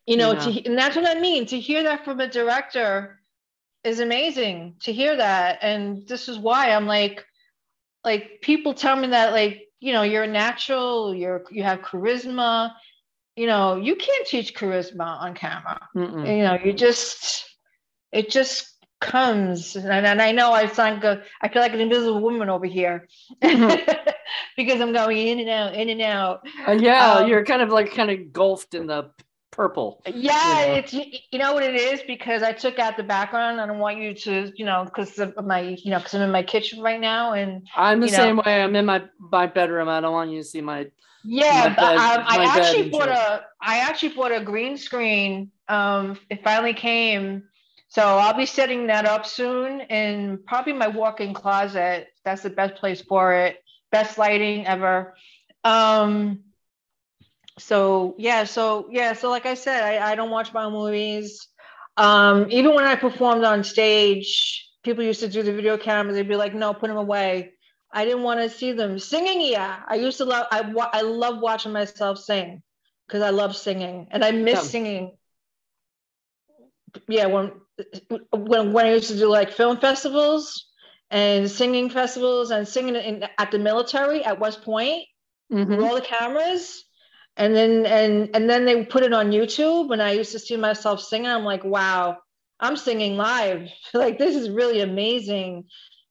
[0.07, 0.39] You know, yeah.
[0.39, 1.45] to, and that's what I mean.
[1.47, 3.19] To hear that from a director
[3.84, 4.75] is amazing.
[4.84, 7.25] To hear that, and this is why I'm like,
[8.03, 12.73] like people tell me that like you know you're natural you're you have charisma.
[13.36, 15.80] You know you can't teach charisma on camera.
[15.95, 16.27] Mm-mm.
[16.27, 17.45] you know you just
[18.11, 19.77] it just comes.
[19.77, 23.07] And, and i know i sound good i feel like an invisible woman over here.
[23.41, 24.09] Mm-hmm.
[24.57, 26.47] because i'm going in and out in and out.
[26.67, 29.11] Uh, yeah um, you're kind of like kind of engulfed in the
[29.51, 30.01] purple.
[30.05, 30.73] Yeah, you know?
[30.75, 33.59] it's you know what it is because I took out the background.
[33.59, 36.31] I don't want you to, you know, because of my, you know, because I'm in
[36.31, 38.61] my kitchen right now, and I'm the same know, way.
[38.61, 39.89] I'm in my my bedroom.
[39.89, 40.87] I don't want you to see my.
[41.23, 43.43] Yeah, my bed, um, I actually bought a.
[43.61, 45.51] I actually bought a green screen.
[45.67, 47.43] Um, it finally came,
[47.89, 52.07] so I'll be setting that up soon, and probably my walk-in closet.
[52.23, 53.63] That's the best place for it.
[53.91, 55.15] Best lighting ever.
[55.63, 56.43] Um,
[57.60, 61.47] so yeah so yeah so like i said i, I don't watch my movies.
[61.97, 66.16] Um, even when i performed on stage people used to do the video cameras.
[66.16, 67.53] They'd be like no put them away.
[67.91, 69.80] I didn't want to see them singing yeah.
[69.88, 72.64] I used to love i, I love watching myself sing
[73.07, 75.18] because i love singing and i miss singing.
[77.07, 77.51] Yeah when
[78.32, 80.68] when when i used to do like film festivals
[81.12, 85.03] and singing festivals and singing in, at the military at west point
[85.51, 85.70] mm-hmm.
[85.70, 86.86] with all the cameras
[87.39, 90.55] and then and and then they put it on youtube and i used to see
[90.55, 92.17] myself singing i'm like wow
[92.59, 95.63] i'm singing live like this is really amazing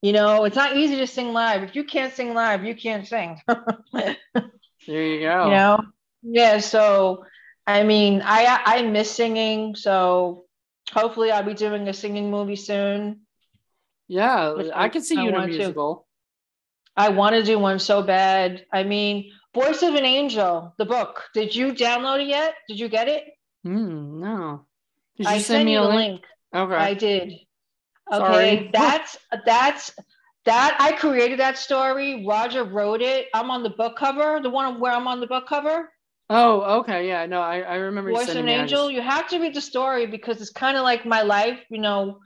[0.02, 3.06] you know it's not easy to sing live if you can't sing live you can't
[3.06, 3.38] sing
[3.92, 4.16] there
[4.88, 5.80] you go you know
[6.22, 7.22] yeah so
[7.68, 10.46] I mean, I I miss singing, so
[10.90, 13.20] hopefully I'll be doing a singing movie soon.
[14.08, 16.06] Yeah, I can see you in a musical.
[16.96, 17.02] To.
[17.04, 18.64] I want to do one so bad.
[18.72, 21.24] I mean, Voice of an Angel, the book.
[21.34, 22.54] Did you download it yet?
[22.68, 23.24] Did you get it?
[23.66, 24.66] Mm, no.
[25.16, 25.96] Did you I send me a link?
[25.96, 26.24] link?
[26.54, 26.74] Okay.
[26.76, 27.32] I did.
[28.12, 28.70] Okay, Sorry.
[28.72, 29.90] that's that's
[30.44, 32.24] that I created that story.
[32.24, 33.26] Roger wrote it.
[33.34, 35.90] I'm on the book cover, the one where I'm on the book cover.
[36.30, 37.08] Oh, okay.
[37.08, 38.12] Yeah, no, I, I remember.
[38.12, 38.84] Voice of an Angel.
[38.84, 38.94] Just...
[38.94, 42.20] You have to read the story because it's kind of like my life, you know,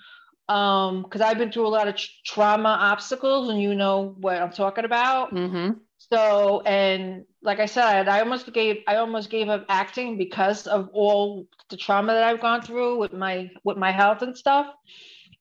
[0.51, 4.53] um, because I've been through a lot of trauma obstacles, and you know what I'm
[4.53, 5.35] talking about.
[5.35, 5.79] Mm-hmm.
[6.13, 10.91] So, and like I said, I almost gave I almost gave up acting because of
[10.93, 14.67] all the trauma that I've gone through with my with my health and stuff.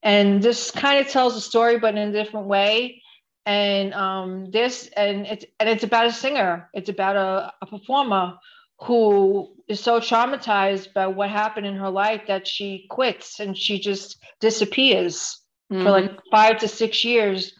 [0.01, 3.03] And this kind of tells a story but in a different way.
[3.45, 6.69] And um, this and it's and it's about a singer.
[6.73, 8.37] It's about a, a performer
[8.79, 13.77] who is so traumatized by what happened in her life that she quits and she
[13.77, 15.37] just disappears
[15.69, 15.83] mm-hmm.
[15.83, 17.59] for like five to six years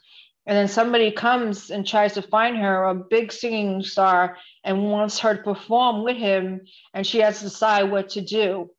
[0.52, 4.36] and then somebody comes and tries to find her a big singing star
[4.66, 6.60] and wants her to perform with him
[6.94, 8.70] and she has to decide what to do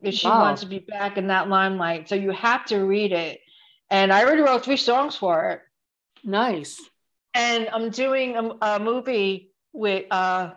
[0.00, 0.42] if she wow.
[0.42, 2.08] wants to be back in that limelight.
[2.08, 3.40] So you have to read it.
[3.90, 5.62] And I already wrote three songs for it.
[6.22, 6.80] Nice.
[7.34, 10.52] And I'm doing a, a movie with uh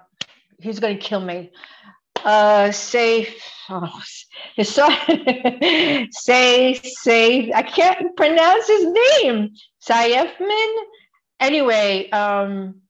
[0.59, 1.51] he's gonna kill me.
[2.23, 4.01] Uh safe oh
[4.55, 4.95] his song
[6.11, 9.49] say safe I can't pronounce his name.
[9.87, 10.75] Sayefman.
[11.39, 12.81] Anyway, um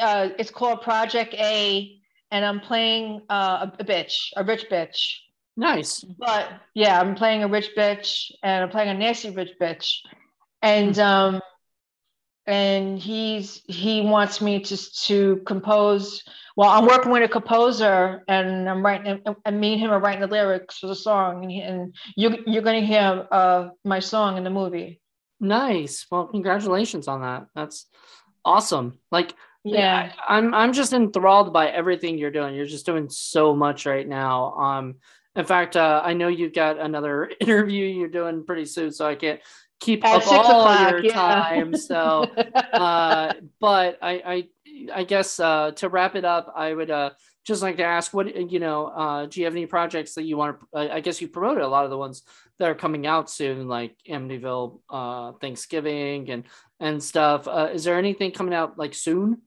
[0.00, 2.00] uh, it's called Project A,
[2.30, 4.96] and I'm playing uh, a, a bitch, a rich bitch
[5.56, 6.04] Nice.
[6.18, 9.98] But yeah, I'm playing a rich bitch and I'm playing a nasty rich bitch.
[10.62, 11.40] And um
[12.46, 16.22] and he's he wants me to to compose
[16.56, 20.20] well i'm working with a composer and i'm writing and me and him are writing
[20.20, 23.98] the lyrics for the song and, he, and you, you're going to hear uh, my
[23.98, 25.00] song in the movie.
[25.40, 26.06] Nice.
[26.10, 27.46] Well congratulations on that.
[27.54, 27.86] That's
[28.44, 28.98] awesome.
[29.10, 29.34] Like
[29.64, 30.12] yeah.
[30.28, 32.54] I, i'm i'm just enthralled by everything you're doing.
[32.54, 34.52] You're just doing so much right now.
[34.54, 34.96] Um
[35.36, 39.14] in fact, uh, I know you've got another interview you're doing pretty soon, so I
[39.16, 39.40] can't
[39.80, 41.12] keep At up all your yeah.
[41.12, 41.76] time.
[41.76, 42.22] So,
[42.72, 44.48] uh, but I, I,
[44.94, 47.10] I guess uh, to wrap it up, I would uh,
[47.44, 50.36] just like to ask, what you know, uh, do you have any projects that you
[50.36, 50.94] want to?
[50.94, 52.22] I guess you promoted a lot of the ones
[52.58, 56.44] that are coming out soon, like Amityville uh, Thanksgiving and
[56.80, 57.46] and stuff.
[57.46, 59.42] Uh, is there anything coming out like soon?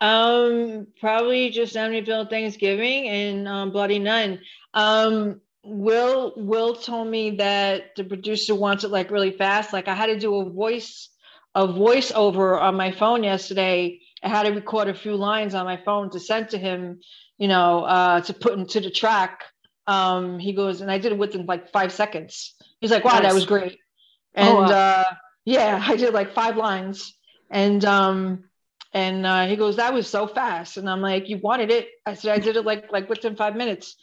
[0.00, 4.40] Um, probably just Amityville Thanksgiving and um, Bloody Nun.
[4.74, 9.72] Um, Will Will told me that the producer wants it like really fast.
[9.72, 11.08] Like I had to do a voice
[11.54, 14.00] a voiceover on my phone yesterday.
[14.22, 17.00] I had to record a few lines on my phone to send to him,
[17.38, 19.44] you know, uh, to put into the track.
[19.86, 22.54] Um, he goes, and I did it within like five seconds.
[22.80, 23.22] He's like, "Wow, nice.
[23.22, 23.78] that was great."
[24.34, 24.66] And oh, wow.
[24.66, 25.04] uh,
[25.44, 27.14] yeah, I did like five lines,
[27.50, 28.44] and um,
[28.92, 32.14] and uh, he goes, "That was so fast." And I'm like, "You wanted it?" I
[32.14, 33.96] said, "I did it like like within five minutes."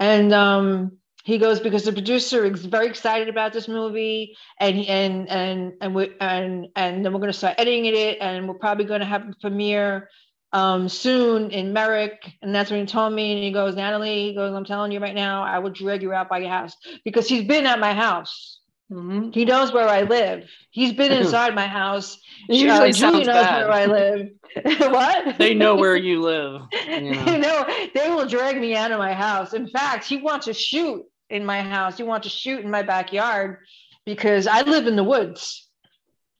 [0.00, 5.28] And um, he goes, "Because the producer is very excited about this movie, and and
[5.28, 8.84] and and we and and then we're going to start editing it, and we're probably
[8.84, 10.08] going to have a premiere
[10.52, 14.34] um, soon in Merrick." And that's when he told me, and he goes, "Natalie," he
[14.34, 17.28] goes, "I'm telling you right now, I will drag you out by your house because
[17.28, 18.60] he's been at my house."
[18.90, 19.30] Mm-hmm.
[19.32, 20.48] He knows where I live.
[20.70, 22.18] He's been inside my house.
[22.48, 23.66] Usually uh, Julie knows bad.
[23.66, 24.28] where I live.
[24.90, 25.38] what?
[25.38, 26.62] They know where you live.
[26.88, 27.36] You know?
[27.36, 29.52] know, they will drag me out of my house.
[29.52, 31.98] In fact, he wants to shoot in my house.
[31.98, 33.58] He wants to shoot in my backyard
[34.06, 35.66] because I live in the woods.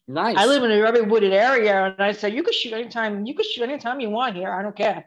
[0.07, 0.36] Nice.
[0.38, 3.26] I live in a very wooded area, and I said, "You can shoot anytime.
[3.26, 4.51] You can shoot anytime you want here.
[4.51, 5.05] I don't care."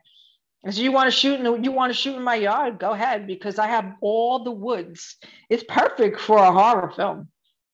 [0.70, 2.78] So you want to shoot in the, you want to shoot in my yard?
[2.78, 5.18] Go ahead because I have all the woods.
[5.50, 7.30] It's perfect for a horror film.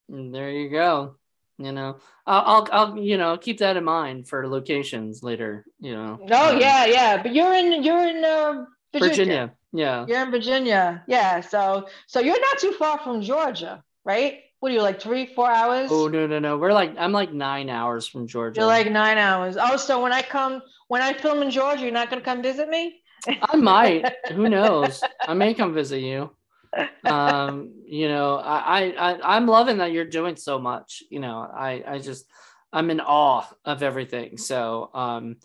[0.10, 1.16] Mm, there you go.
[1.58, 5.66] You know, I'll, I'll, I'll, you know, keep that in mind for locations later.
[5.80, 6.20] You know.
[6.32, 7.22] Oh um, yeah, yeah.
[7.22, 9.10] But you're in, you're in uh, Virginia.
[9.10, 9.54] Virginia.
[9.74, 10.06] Yeah.
[10.08, 11.04] You're in Virginia.
[11.08, 11.42] Yeah.
[11.42, 14.42] So, so you're not too far from Georgia, right?
[14.60, 15.90] What are you like three, four hours?
[15.92, 16.58] Oh no, no, no.
[16.58, 18.62] We're like I'm like nine hours from Georgia.
[18.62, 19.56] You're like nine hours.
[19.60, 22.70] Oh, so when I come, when I film in Georgia, you're not gonna come visit
[22.70, 23.02] me?
[23.42, 24.06] I might.
[24.32, 25.04] Who knows?
[25.28, 26.32] I may come visit you
[27.06, 31.04] um, you know, I, I I'm loving that you're doing so much.
[31.10, 32.26] You know, I I just
[32.74, 34.38] I'm in awe of everything.
[34.38, 35.38] So um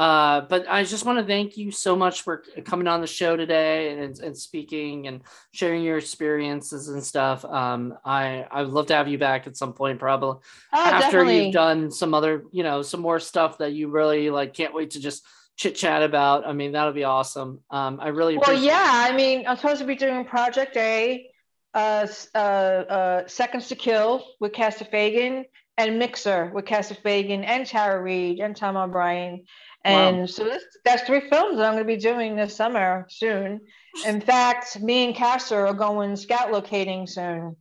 [0.00, 3.36] uh, but I just want to thank you so much for coming on the show
[3.36, 5.20] today and, and speaking and
[5.52, 7.44] sharing your experiences and stuff.
[7.44, 10.40] Um, I I would love to have you back at some point, probably
[10.72, 11.44] oh, after definitely.
[11.44, 14.54] you've done some other, you know, some more stuff that you really like.
[14.54, 15.22] Can't wait to just
[15.56, 16.46] chit chat about.
[16.46, 17.60] I mean, that'll be awesome.
[17.70, 19.06] Um, I really well, yeah.
[19.06, 21.28] I mean, I'm supposed to be doing Project A,
[21.74, 25.44] uh, uh, uh, Seconds to Kill with Cassie Fagan,
[25.80, 29.44] and Mixer with Cassie Fagan and Tara Reid and Tom O'Brien.
[29.84, 30.26] And wow.
[30.26, 33.60] so this, that's three films that I'm going to be doing this summer soon.
[34.06, 37.56] In fact, me and Castor are going scout locating soon.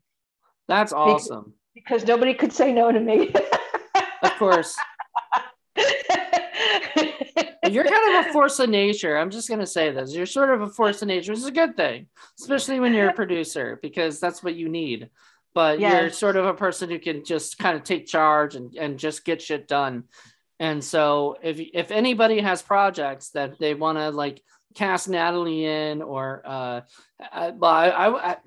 [0.68, 1.54] That's awesome.
[1.74, 3.34] Because, because nobody could say no to me.
[4.24, 4.76] of course.
[7.72, 9.18] You're kind of a force of nature.
[9.18, 10.14] I'm just going to say this.
[10.14, 12.08] You're sort of a force of nature, which is a good thing,
[12.40, 15.10] especially when you're a producer, because that's what you need.
[15.54, 16.02] But yes.
[16.02, 19.26] you're sort of a person who can just kind of take charge and, and just
[19.26, 20.06] get shit done.
[20.60, 24.42] And so if if anybody has projects that they want to like
[24.76, 26.82] cast Natalie in or uh
[27.20, 28.38] I, well I, I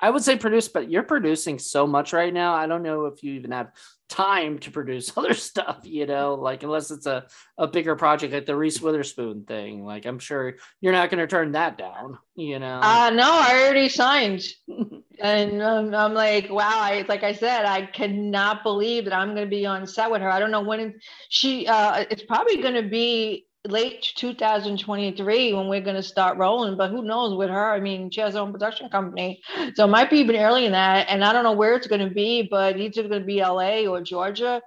[0.00, 2.54] I would say produce, but you're producing so much right now.
[2.54, 3.72] I don't know if you even have
[4.08, 7.26] time to produce other stuff, you know, like unless it's a,
[7.58, 9.84] a bigger project like the Reese Witherspoon thing.
[9.84, 12.80] Like I'm sure you're not going to turn that down, you know.
[12.82, 14.42] Uh no, I already signed.
[15.20, 19.46] and um, I'm like, wow, I like I said, I cannot believe that I'm going
[19.46, 20.30] to be on set with her.
[20.30, 25.80] I don't know when she uh it's probably going to be late 2023 when we're
[25.80, 27.70] going to start rolling but who knows with her.
[27.72, 29.42] I mean she has her own production company
[29.74, 32.06] so it might be even early in that and i don't know where it's going
[32.06, 34.62] to be but either going to be la or georgia.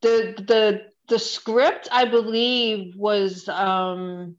[0.00, 4.36] The the the script i believe was um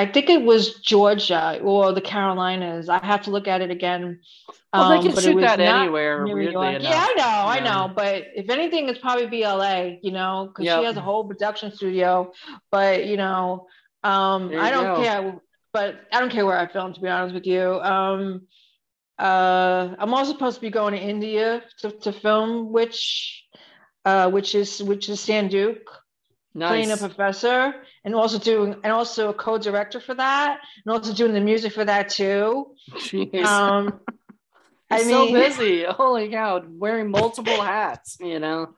[0.00, 2.88] I think it was Georgia or the Carolinas.
[2.88, 4.20] I have to look at it again.
[4.72, 6.24] Well, they can um, shoot that anywhere.
[6.24, 6.82] weirdly enough.
[6.82, 7.44] Yeah, I know, yeah.
[7.46, 7.92] I know.
[7.94, 9.98] But if anything, it's probably BLA.
[10.00, 10.80] You know, because yep.
[10.80, 12.32] she has a whole production studio.
[12.70, 13.66] But you know,
[14.02, 15.02] um, I don't go.
[15.02, 15.40] care.
[15.74, 16.94] But I don't care where I film.
[16.94, 18.46] To be honest with you, um,
[19.18, 23.44] uh, I'm also supposed to be going to India to, to film, which,
[24.06, 25.84] uh, which is which is Sanduke
[26.54, 26.70] nice.
[26.70, 27.74] playing a professor
[28.04, 31.84] and also doing and also a co-director for that and also doing the music for
[31.84, 33.44] that too Jeez.
[33.44, 34.00] um
[34.90, 35.84] I mean, so busy.
[35.84, 38.74] Holy cow, wearing multiple hats, you know.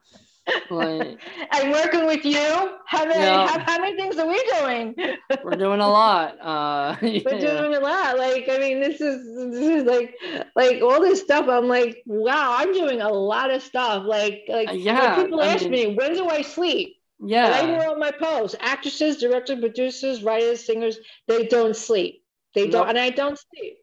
[0.69, 1.19] Like,
[1.51, 2.37] and working with you.
[2.85, 4.95] How many, how, how, many things are we doing?
[5.43, 6.37] we're doing a lot.
[6.39, 8.17] Uh, we're doing a lot.
[8.17, 10.15] Like, I mean, this is this is like
[10.55, 11.47] like all this stuff.
[11.47, 14.03] I'm like, wow, I'm doing a lot of stuff.
[14.05, 15.15] Like, like yeah.
[15.15, 16.97] people I ask mean, me, when do I sleep?
[17.25, 17.65] Yeah.
[17.65, 18.55] Here on my post.
[18.59, 20.97] Actresses, directors, producers, writers, singers,
[21.27, 22.23] they don't sleep.
[22.53, 22.89] They don't, nope.
[22.89, 23.77] and I don't sleep.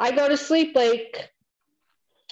[0.00, 1.30] I go to sleep like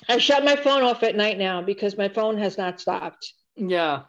[0.09, 3.33] I shut my phone off at night now because my phone has not stopped.
[3.57, 4.03] Yeah.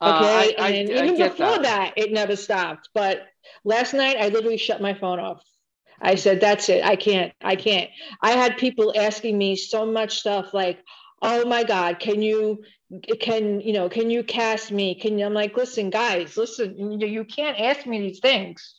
[0.00, 0.56] Uh, okay.
[0.58, 1.62] I, and I, even I before that.
[1.62, 2.88] that, it never stopped.
[2.94, 3.22] But
[3.64, 5.42] last night, I literally shut my phone off.
[6.00, 6.84] I said, that's it.
[6.84, 7.32] I can't.
[7.40, 7.88] I can't.
[8.20, 10.80] I had people asking me so much stuff like,
[11.22, 12.62] oh my God, can you
[13.20, 14.94] can you know can you cast me?
[14.94, 18.74] Can you i'm like listen guys listen you, can't ask me these things.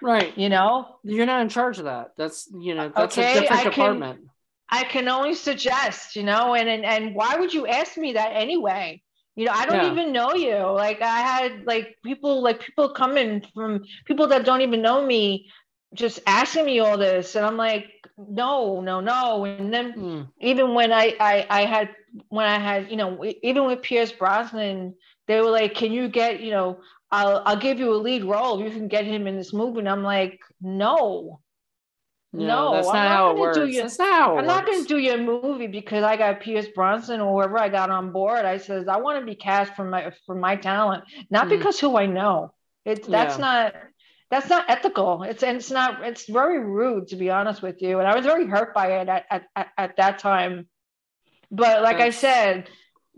[0.00, 0.36] Right.
[0.38, 0.96] You know?
[1.04, 2.12] You're not in charge of that.
[2.16, 4.18] That's you know that's okay, a different I department.
[4.20, 4.30] Can,
[4.72, 8.30] i can only suggest you know and, and and why would you ask me that
[8.34, 9.02] anyway?
[9.36, 9.92] You know i don't yeah.
[9.92, 10.56] even know you.
[10.56, 15.50] Like i had like people like people coming from people that don't even know me
[15.94, 17.86] just asking me all this and i'm like
[18.16, 20.28] no no no and then mm.
[20.40, 21.90] even when I, I i had
[22.28, 24.94] when i had you know even with pierce brosnan
[25.26, 26.80] they were like can you get you know
[27.10, 29.88] i'll i'll give you a lead role you can get him in this movie and
[29.88, 31.40] i'm like no
[32.32, 33.56] no, no that's I'm not, how it works.
[33.56, 34.46] Your, that's not how I'm works.
[34.46, 37.90] not going to do your movie because I got Pierce Brosnan or whoever I got
[37.90, 38.44] on board.
[38.44, 41.58] I says I want to be cast for my for my talent, not mm.
[41.58, 42.54] because who I know.
[42.84, 43.40] It's that's yeah.
[43.40, 43.74] not
[44.30, 45.24] that's not ethical.
[45.24, 46.02] It's and it's not.
[46.04, 47.98] It's very rude, to be honest with you.
[47.98, 50.68] And I was very hurt by it at at, at, at that time.
[51.50, 52.68] But like I said,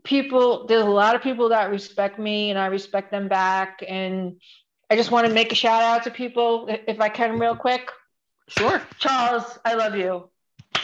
[0.05, 3.85] people there's a lot of people that respect me, and I respect them back.
[3.87, 4.41] And
[4.91, 7.91] I just want to make a shout out to people, if I can, real quick.
[8.49, 8.83] Sure.
[8.99, 10.29] Charles, I love you.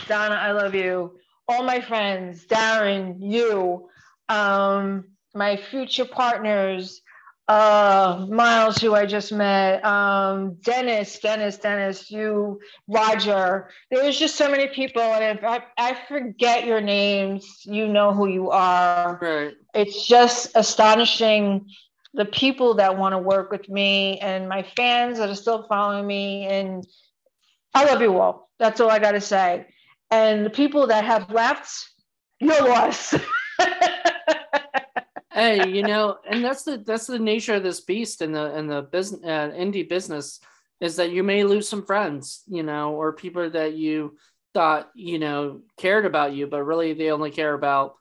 [0.07, 1.19] Donna, I love you.
[1.47, 3.89] All my friends, Darren, you,
[4.29, 5.05] um,
[5.35, 7.01] my future partners,
[7.49, 13.71] uh, Miles, who I just met, um, Dennis, Dennis, Dennis, you, Roger.
[13.91, 18.13] There was just so many people, and if I, I forget your names, you know
[18.13, 19.19] who you are.
[19.21, 19.55] Right.
[19.75, 21.67] It's just astonishing
[22.13, 26.07] the people that want to work with me and my fans that are still following
[26.07, 26.47] me.
[26.47, 26.87] And
[27.75, 28.51] I love you all.
[28.59, 29.67] That's all I got to say.
[30.11, 31.71] And the people that have left,
[32.41, 33.15] you're lost.
[35.39, 38.67] hey, you know, and that's the that's the nature of this beast in the in
[38.67, 40.41] the business uh, indie business
[40.81, 44.17] is that you may lose some friends, you know, or people that you
[44.55, 47.95] thought you know cared about you, but really they only care about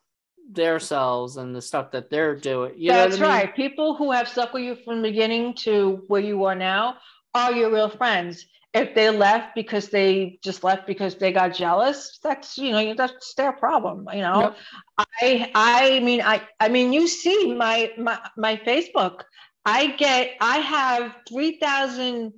[0.50, 2.74] their selves and the stuff that they're doing.
[2.78, 3.46] You know That's what I mean?
[3.46, 3.56] right.
[3.56, 6.98] People who have stuck with you from the beginning to where you are now
[7.36, 8.46] are your real friends.
[8.78, 13.34] If they left because they just left because they got jealous, that's you know that's
[13.36, 14.08] their problem.
[14.14, 14.58] You know, Yep.
[14.98, 19.24] I I mean I I mean you see my my my Facebook.
[19.66, 22.34] I get I have three thousand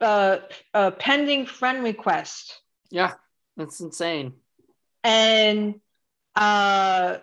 [0.00, 0.38] uh,
[0.74, 2.52] uh pending friend requests
[2.90, 3.14] Yeah,
[3.56, 4.34] that's insane.
[5.02, 5.80] and
[6.34, 7.18] uh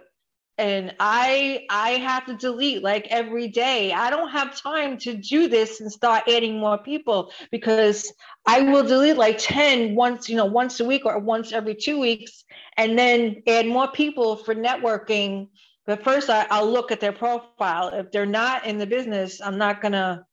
[0.57, 5.47] and i i have to delete like every day i don't have time to do
[5.47, 8.11] this and start adding more people because
[8.45, 11.99] i will delete like 10 once you know once a week or once every two
[11.99, 12.43] weeks
[12.77, 15.47] and then add more people for networking
[15.85, 19.57] but first I, i'll look at their profile if they're not in the business i'm
[19.57, 20.25] not gonna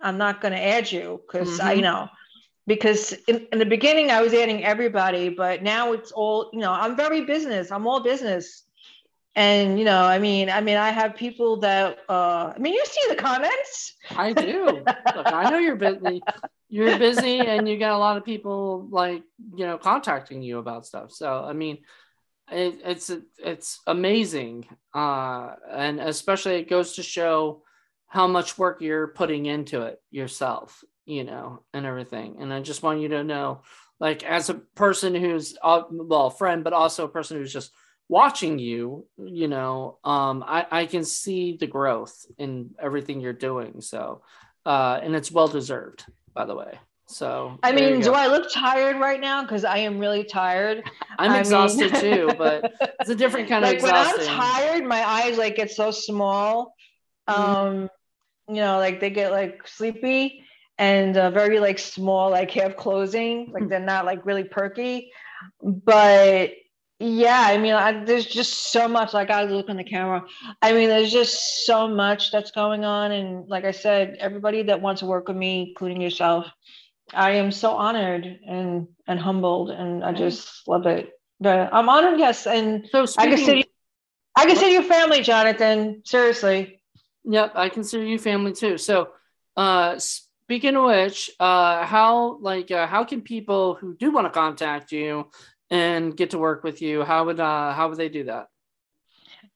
[0.00, 1.76] i'm not gonna add you because i Mhm.
[1.76, 2.08] you know
[2.66, 6.70] because in, in the beginning I was adding everybody, but now it's all, you know,
[6.72, 7.72] I'm very business.
[7.72, 8.62] I'm all business.
[9.34, 12.84] And you know, I mean, I mean, I have people that uh I mean you
[12.84, 13.94] see the comments.
[14.10, 14.84] I do.
[15.16, 16.22] Look, I know you're busy.
[16.68, 19.22] You're busy, and you got a lot of people like
[19.54, 21.12] you know contacting you about stuff.
[21.12, 21.78] So I mean,
[22.50, 27.62] it, it's it's amazing, uh, and especially it goes to show
[28.06, 32.36] how much work you're putting into it yourself, you know, and everything.
[32.40, 33.62] And I just want you to know,
[33.98, 37.72] like, as a person who's uh, well, friend, but also a person who's just
[38.12, 43.80] watching you, you know, um, I, I can see the growth in everything you're doing.
[43.80, 44.20] So,
[44.66, 46.04] uh, and it's well deserved,
[46.34, 46.78] by the way.
[47.06, 49.40] So, I mean, do I look tired right now?
[49.42, 50.82] Because I am really tired.
[51.18, 54.84] I'm I mean- exhausted too, but it's a different kind of like when I'm tired,
[54.84, 56.74] my eyes like get so small.
[57.30, 57.34] Mhm.
[57.34, 57.90] Um,
[58.48, 60.44] you know, like they get like sleepy
[60.76, 65.10] and uh, very like small, like half closing, like they're not like really perky.
[65.62, 66.50] But
[67.02, 69.12] yeah, I mean, I, there's just so much.
[69.12, 70.24] Like I look on the camera.
[70.60, 74.80] I mean, there's just so much that's going on, and like I said, everybody that
[74.80, 76.46] wants to work with me, including yourself,
[77.12, 81.10] I am so honored and and humbled, and I just love it.
[81.40, 83.62] But I'm honored, yes, and so I speaking, consider
[84.36, 86.02] I consider you family, Jonathan.
[86.04, 86.80] Seriously.
[87.24, 88.78] Yep, I consider you family too.
[88.78, 89.08] So,
[89.56, 94.30] uh, speaking of which, uh, how like uh, how can people who do want to
[94.30, 95.28] contact you
[95.72, 97.02] and get to work with you?
[97.02, 98.46] How would uh, how would they do that?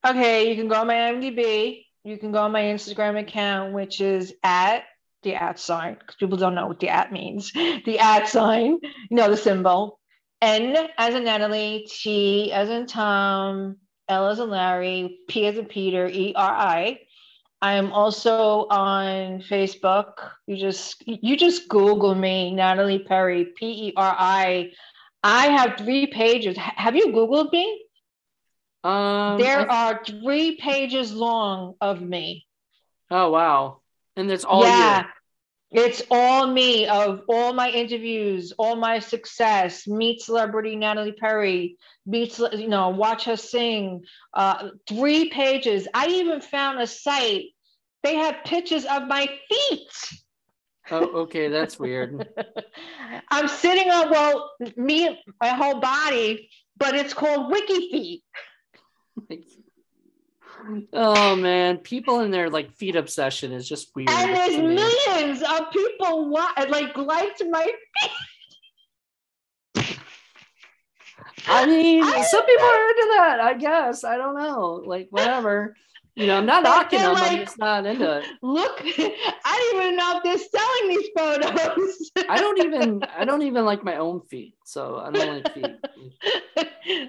[0.05, 1.85] Okay, you can go on my IMDb.
[2.05, 4.85] You can go on my Instagram account, which is at
[5.23, 7.53] the at sign, because people don't know what the at means.
[7.85, 10.01] The at sign, you know, the symbol.
[10.41, 13.77] N as in Natalie, T as in Tom,
[14.09, 17.01] L as in Larry, P as in Peter, E R I.
[17.61, 20.31] I am also on Facebook.
[20.47, 24.71] You just you just Google me, Natalie Peri, P E R I.
[25.27, 26.57] I have three pages.
[26.57, 27.85] Have you Googled me?
[28.85, 32.47] Um, There are three pages long of me.
[33.11, 33.81] oh wow,
[34.15, 35.01] and it's all yeah.
[35.01, 35.83] you.
[35.83, 39.89] It's all me of all my interviews, all my success.
[39.89, 41.77] Meet celebrity Natalie Peri.
[42.07, 44.05] Meet, you know, watch her sing.
[44.33, 45.89] Uh, three pages.
[45.93, 47.47] I even found a site.
[48.05, 49.91] They have pictures of my feet.
[50.91, 52.29] Oh, okay, that's weird.
[53.31, 58.23] I'm sitting on well, me, my whole body, but it's called Wiki Feet.
[60.93, 64.11] oh man, people in their like feet obsession is just weird.
[64.11, 68.11] And there's millions of people wa- like liked my feet.
[71.49, 73.41] I mean, I some people are into that.
[73.41, 74.83] I guess I don't know.
[74.85, 75.77] Like whatever.
[76.17, 77.15] You know, I'm not knocking them.
[77.15, 78.25] I'm just not into it.
[78.41, 78.81] look.
[78.83, 82.11] I don't even know if they're selling these photos.
[82.31, 83.03] I don't even.
[83.15, 84.55] I don't even like my own feet.
[84.65, 85.77] So I don't like feet.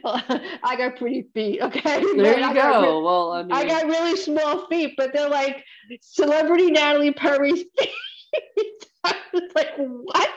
[0.04, 1.62] I got pretty feet.
[1.62, 2.02] Okay.
[2.18, 3.02] There you I got go.
[3.02, 5.64] Well, I mean, I got really small feet, but they're like
[6.02, 8.86] celebrity Natalie Peri's feet.
[9.06, 10.30] I was like, what?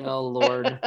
[0.00, 0.80] oh Lord,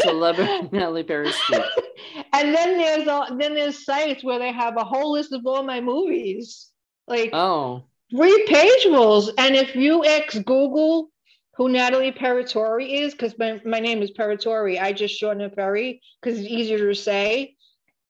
[0.00, 1.32] celebrity Natalie feet.
[2.32, 5.62] and then there's all, then there's sites where they have a whole list of all
[5.62, 6.68] my movies,
[7.06, 9.30] like Oh, three pageables.
[9.38, 11.10] And if you ex Google
[11.56, 16.00] who Natalie Peritori is, because my, my name is Peritori, I just shorten it Peri
[16.22, 17.56] because it's easier to say.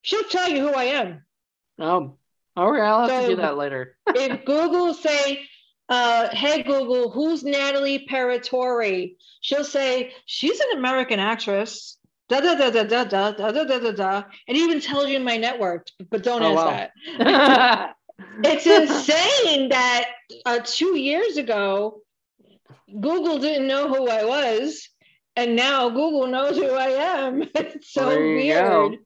[0.03, 1.23] She'll tell you who I am.
[1.79, 2.17] oh,
[2.57, 2.83] all right.
[2.83, 3.97] I'll have to do that later.
[4.09, 5.41] if Google say,
[5.89, 11.97] uh, "Hey Google, who's Natalie Peritori?" She'll say, "She's an American actress."
[12.29, 15.19] Da da da da da da da da da da da, and even tells you
[15.19, 16.91] my network, but don't Oh, ask wow.
[17.19, 17.95] that.
[18.45, 20.11] It's insane that
[20.45, 22.03] uh, two years ago,
[23.01, 24.89] Google didn't know who I was,
[25.37, 26.89] and now Google knows who I
[27.19, 27.43] am.
[27.55, 28.93] It's so weird.
[28.93, 28.97] Go.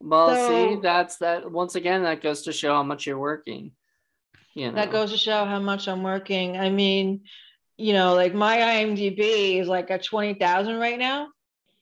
[0.00, 1.50] Well, so, see, that's that.
[1.50, 3.72] Once again, that goes to show how much you're working.
[4.54, 4.74] You know.
[4.74, 6.58] That goes to show how much I'm working.
[6.58, 7.22] I mean,
[7.76, 11.28] you know, like my IMDb is like at twenty thousand right now.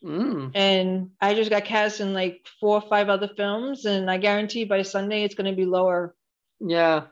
[0.05, 0.53] Mm.
[0.55, 4.65] And I just got cast in like four or five other films, and I guarantee
[4.65, 6.15] by Sunday it's going to be lower.
[6.59, 7.05] Yeah,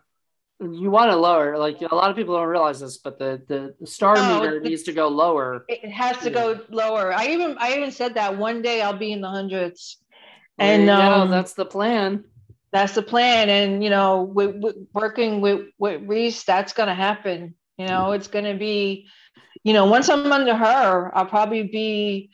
[0.61, 1.59] you want to lower.
[1.59, 4.85] Like a lot of people don't realize this, but the the, star no, meter needs
[4.85, 5.65] to go lower.
[5.69, 6.35] It has to yeah.
[6.35, 7.13] go lower.
[7.13, 9.99] I even I even said that one day I'll be in the hundreds,
[10.59, 12.25] and um, that's the plan.
[12.71, 16.95] That's the plan, and you know, with, with working with with Reese, that's going to
[16.95, 17.55] happen.
[17.79, 19.09] You know, it's going to be,
[19.63, 22.31] you know, once I'm under her, I'll probably be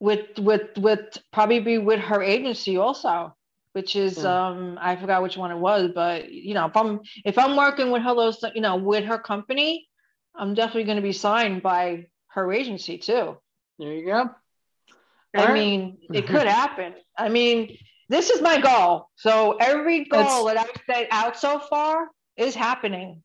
[0.00, 3.34] with with with probably be with her agency also
[3.78, 4.48] which is yeah.
[4.48, 7.92] um I forgot which one it was, but you know if I'm if I'm working
[7.92, 9.88] with Hello, you know with her company,
[10.34, 13.36] I'm definitely going to be signed by her agency too.
[13.78, 14.30] There you go.
[15.36, 16.94] I All mean, it could happen.
[17.16, 17.76] I mean,
[18.08, 19.08] this is my goal.
[19.16, 23.22] So every goal that I've set out so far is happening.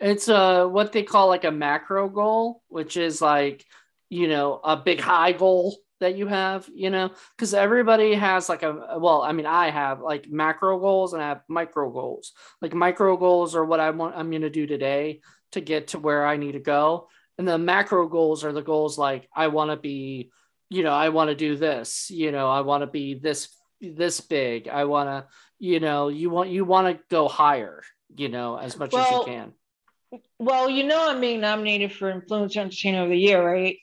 [0.00, 3.64] It's uh what they call like a macro goal, which is like
[4.08, 8.62] you know a big high goal that you have, you know, because everybody has like
[8.62, 12.32] a well, I mean, I have like macro goals and I have micro goals.
[12.60, 15.20] Like micro goals are what I want I'm gonna do today
[15.52, 17.08] to get to where I need to go.
[17.38, 20.30] And the macro goals are the goals like I want to be,
[20.68, 23.48] you know, I want to do this, you know, I want to be this
[23.80, 24.68] this big.
[24.68, 25.26] I want to,
[25.58, 27.82] you know, you want you want to go higher,
[28.16, 29.52] you know, as much well, as you can.
[30.38, 33.76] Well, you know, I'm being nominated for Influencer Entertainer of the Year, right?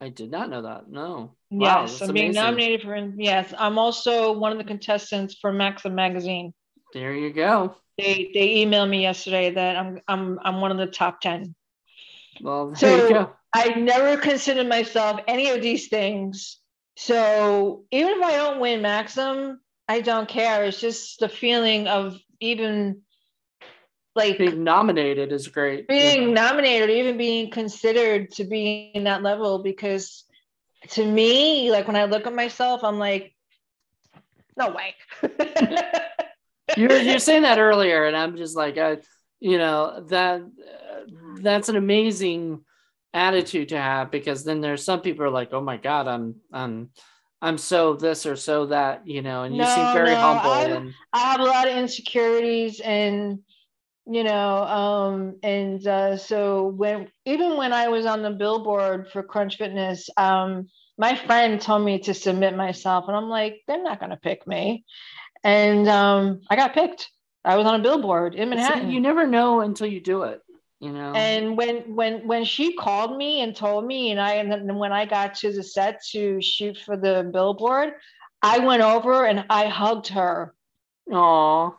[0.00, 0.88] I did not know that.
[0.88, 1.36] No.
[1.50, 2.96] Yes, wow, I'm being nominated for.
[3.16, 6.52] Yes, I'm also one of the contestants for Maxim magazine.
[6.92, 7.76] There you go.
[7.96, 11.54] They they emailed me yesterday that I'm I'm I'm one of the top ten.
[12.40, 13.32] Well, there so you go.
[13.54, 16.58] I never considered myself any of these things.
[16.96, 20.64] So even if I don't win Maxim, I don't care.
[20.64, 23.02] It's just the feeling of even
[24.14, 25.86] like being nominated is great.
[25.86, 26.34] Being yeah.
[26.34, 30.24] nominated, even being considered to be in that level, because
[30.90, 33.34] to me, like when I look at myself, I'm like,
[34.56, 34.94] no way.
[36.76, 38.98] you were you're saying that earlier, and I'm just like, I,
[39.38, 41.00] you know, that uh,
[41.40, 42.64] that's an amazing
[43.16, 46.90] attitude to have because then there's some people are like, oh my god, I'm I'm
[47.42, 50.52] I'm so this or so that, you know, and you no, seem very no, humble.
[50.52, 53.40] and I have a lot of insecurities and
[54.06, 59.22] you know um, and uh, so when even when i was on the billboard for
[59.22, 63.98] crunch fitness um, my friend told me to submit myself and i'm like they're not
[63.98, 64.84] going to pick me.
[65.44, 67.10] And um, i got picked.
[67.44, 68.90] I was on a billboard in manhattan.
[68.90, 70.40] you never know until you do it
[70.80, 74.50] you know and when when when she called me and told me and i and
[74.52, 77.94] then when i got to the set to shoot for the billboard
[78.42, 80.52] i went over and i hugged her
[81.10, 81.78] Oh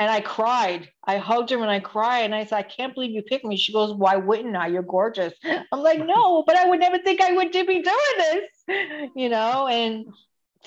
[0.00, 0.88] and I cried.
[1.04, 2.20] I hugged her and I cried.
[2.20, 3.58] And I said, I can't believe you picked me.
[3.58, 4.68] She goes, Why wouldn't I?
[4.68, 5.34] You're gorgeous.
[5.44, 7.84] I'm like, No, but I would never think I would be doing
[8.18, 9.66] this, you know?
[9.66, 10.06] And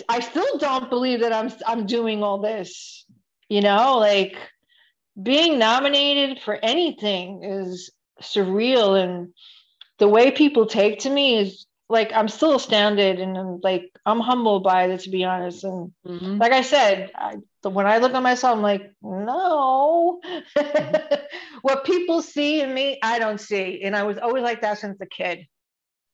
[0.08, 3.06] I still don't believe that I'm I'm doing all this,
[3.50, 4.38] you know, like
[5.22, 7.92] being nominated for anything is
[8.22, 9.02] surreal.
[9.02, 9.34] And
[10.00, 14.20] the way people take to me is like I'm still astounded and I'm like I'm
[14.20, 15.64] humbled by it to be honest.
[15.64, 16.38] And mm-hmm.
[16.38, 20.20] like I said, I, when I look at myself, I'm like, no.
[20.26, 21.16] Mm-hmm.
[21.62, 25.00] what people see in me, I don't see, and I was always like that since
[25.02, 25.48] a kid.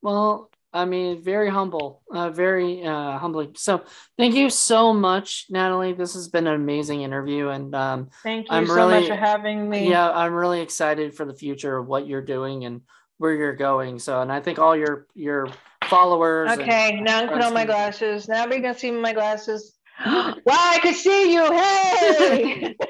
[0.01, 3.54] Well, I mean, very humble, uh, very uh, humbling.
[3.56, 3.84] So,
[4.18, 5.94] thank you so much, Natalie.
[5.94, 9.16] This has been an amazing interview, and um, thank you I'm so really, much for
[9.16, 9.90] having me.
[9.90, 12.82] Yeah, I'm really excited for the future of what you're doing and
[13.18, 13.98] where you're going.
[13.98, 15.48] So, and I think all your your
[15.86, 16.52] followers.
[16.52, 18.28] Okay, now I'm putting on my glasses.
[18.28, 19.76] Now we can see my glasses.
[20.06, 21.52] wow, I can see you.
[21.52, 22.76] Hey.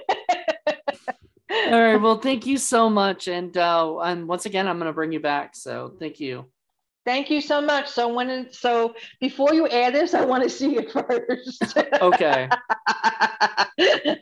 [1.72, 1.96] all right.
[2.02, 5.20] Well, thank you so much, and uh, and once again, I'm going to bring you
[5.20, 5.56] back.
[5.56, 6.46] So, thank you.
[7.06, 7.88] Thank you so much.
[7.88, 11.78] So when so before you add this, I want to see it first.
[12.02, 12.50] okay.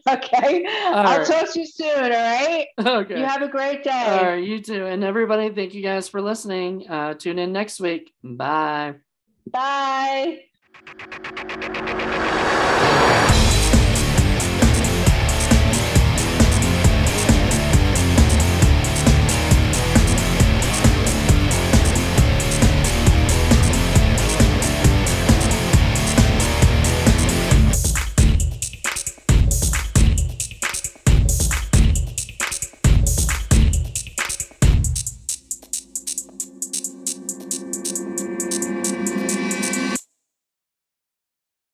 [0.07, 0.65] okay.
[0.85, 1.27] All I'll right.
[1.27, 1.89] talk to you soon.
[2.03, 2.67] All right.
[2.79, 3.19] Okay.
[3.19, 3.89] You have a great day.
[3.91, 4.43] All right.
[4.43, 4.85] You too.
[4.85, 6.87] And everybody, thank you guys for listening.
[6.89, 8.13] Uh, tune in next week.
[8.23, 8.95] Bye.
[9.51, 10.43] Bye.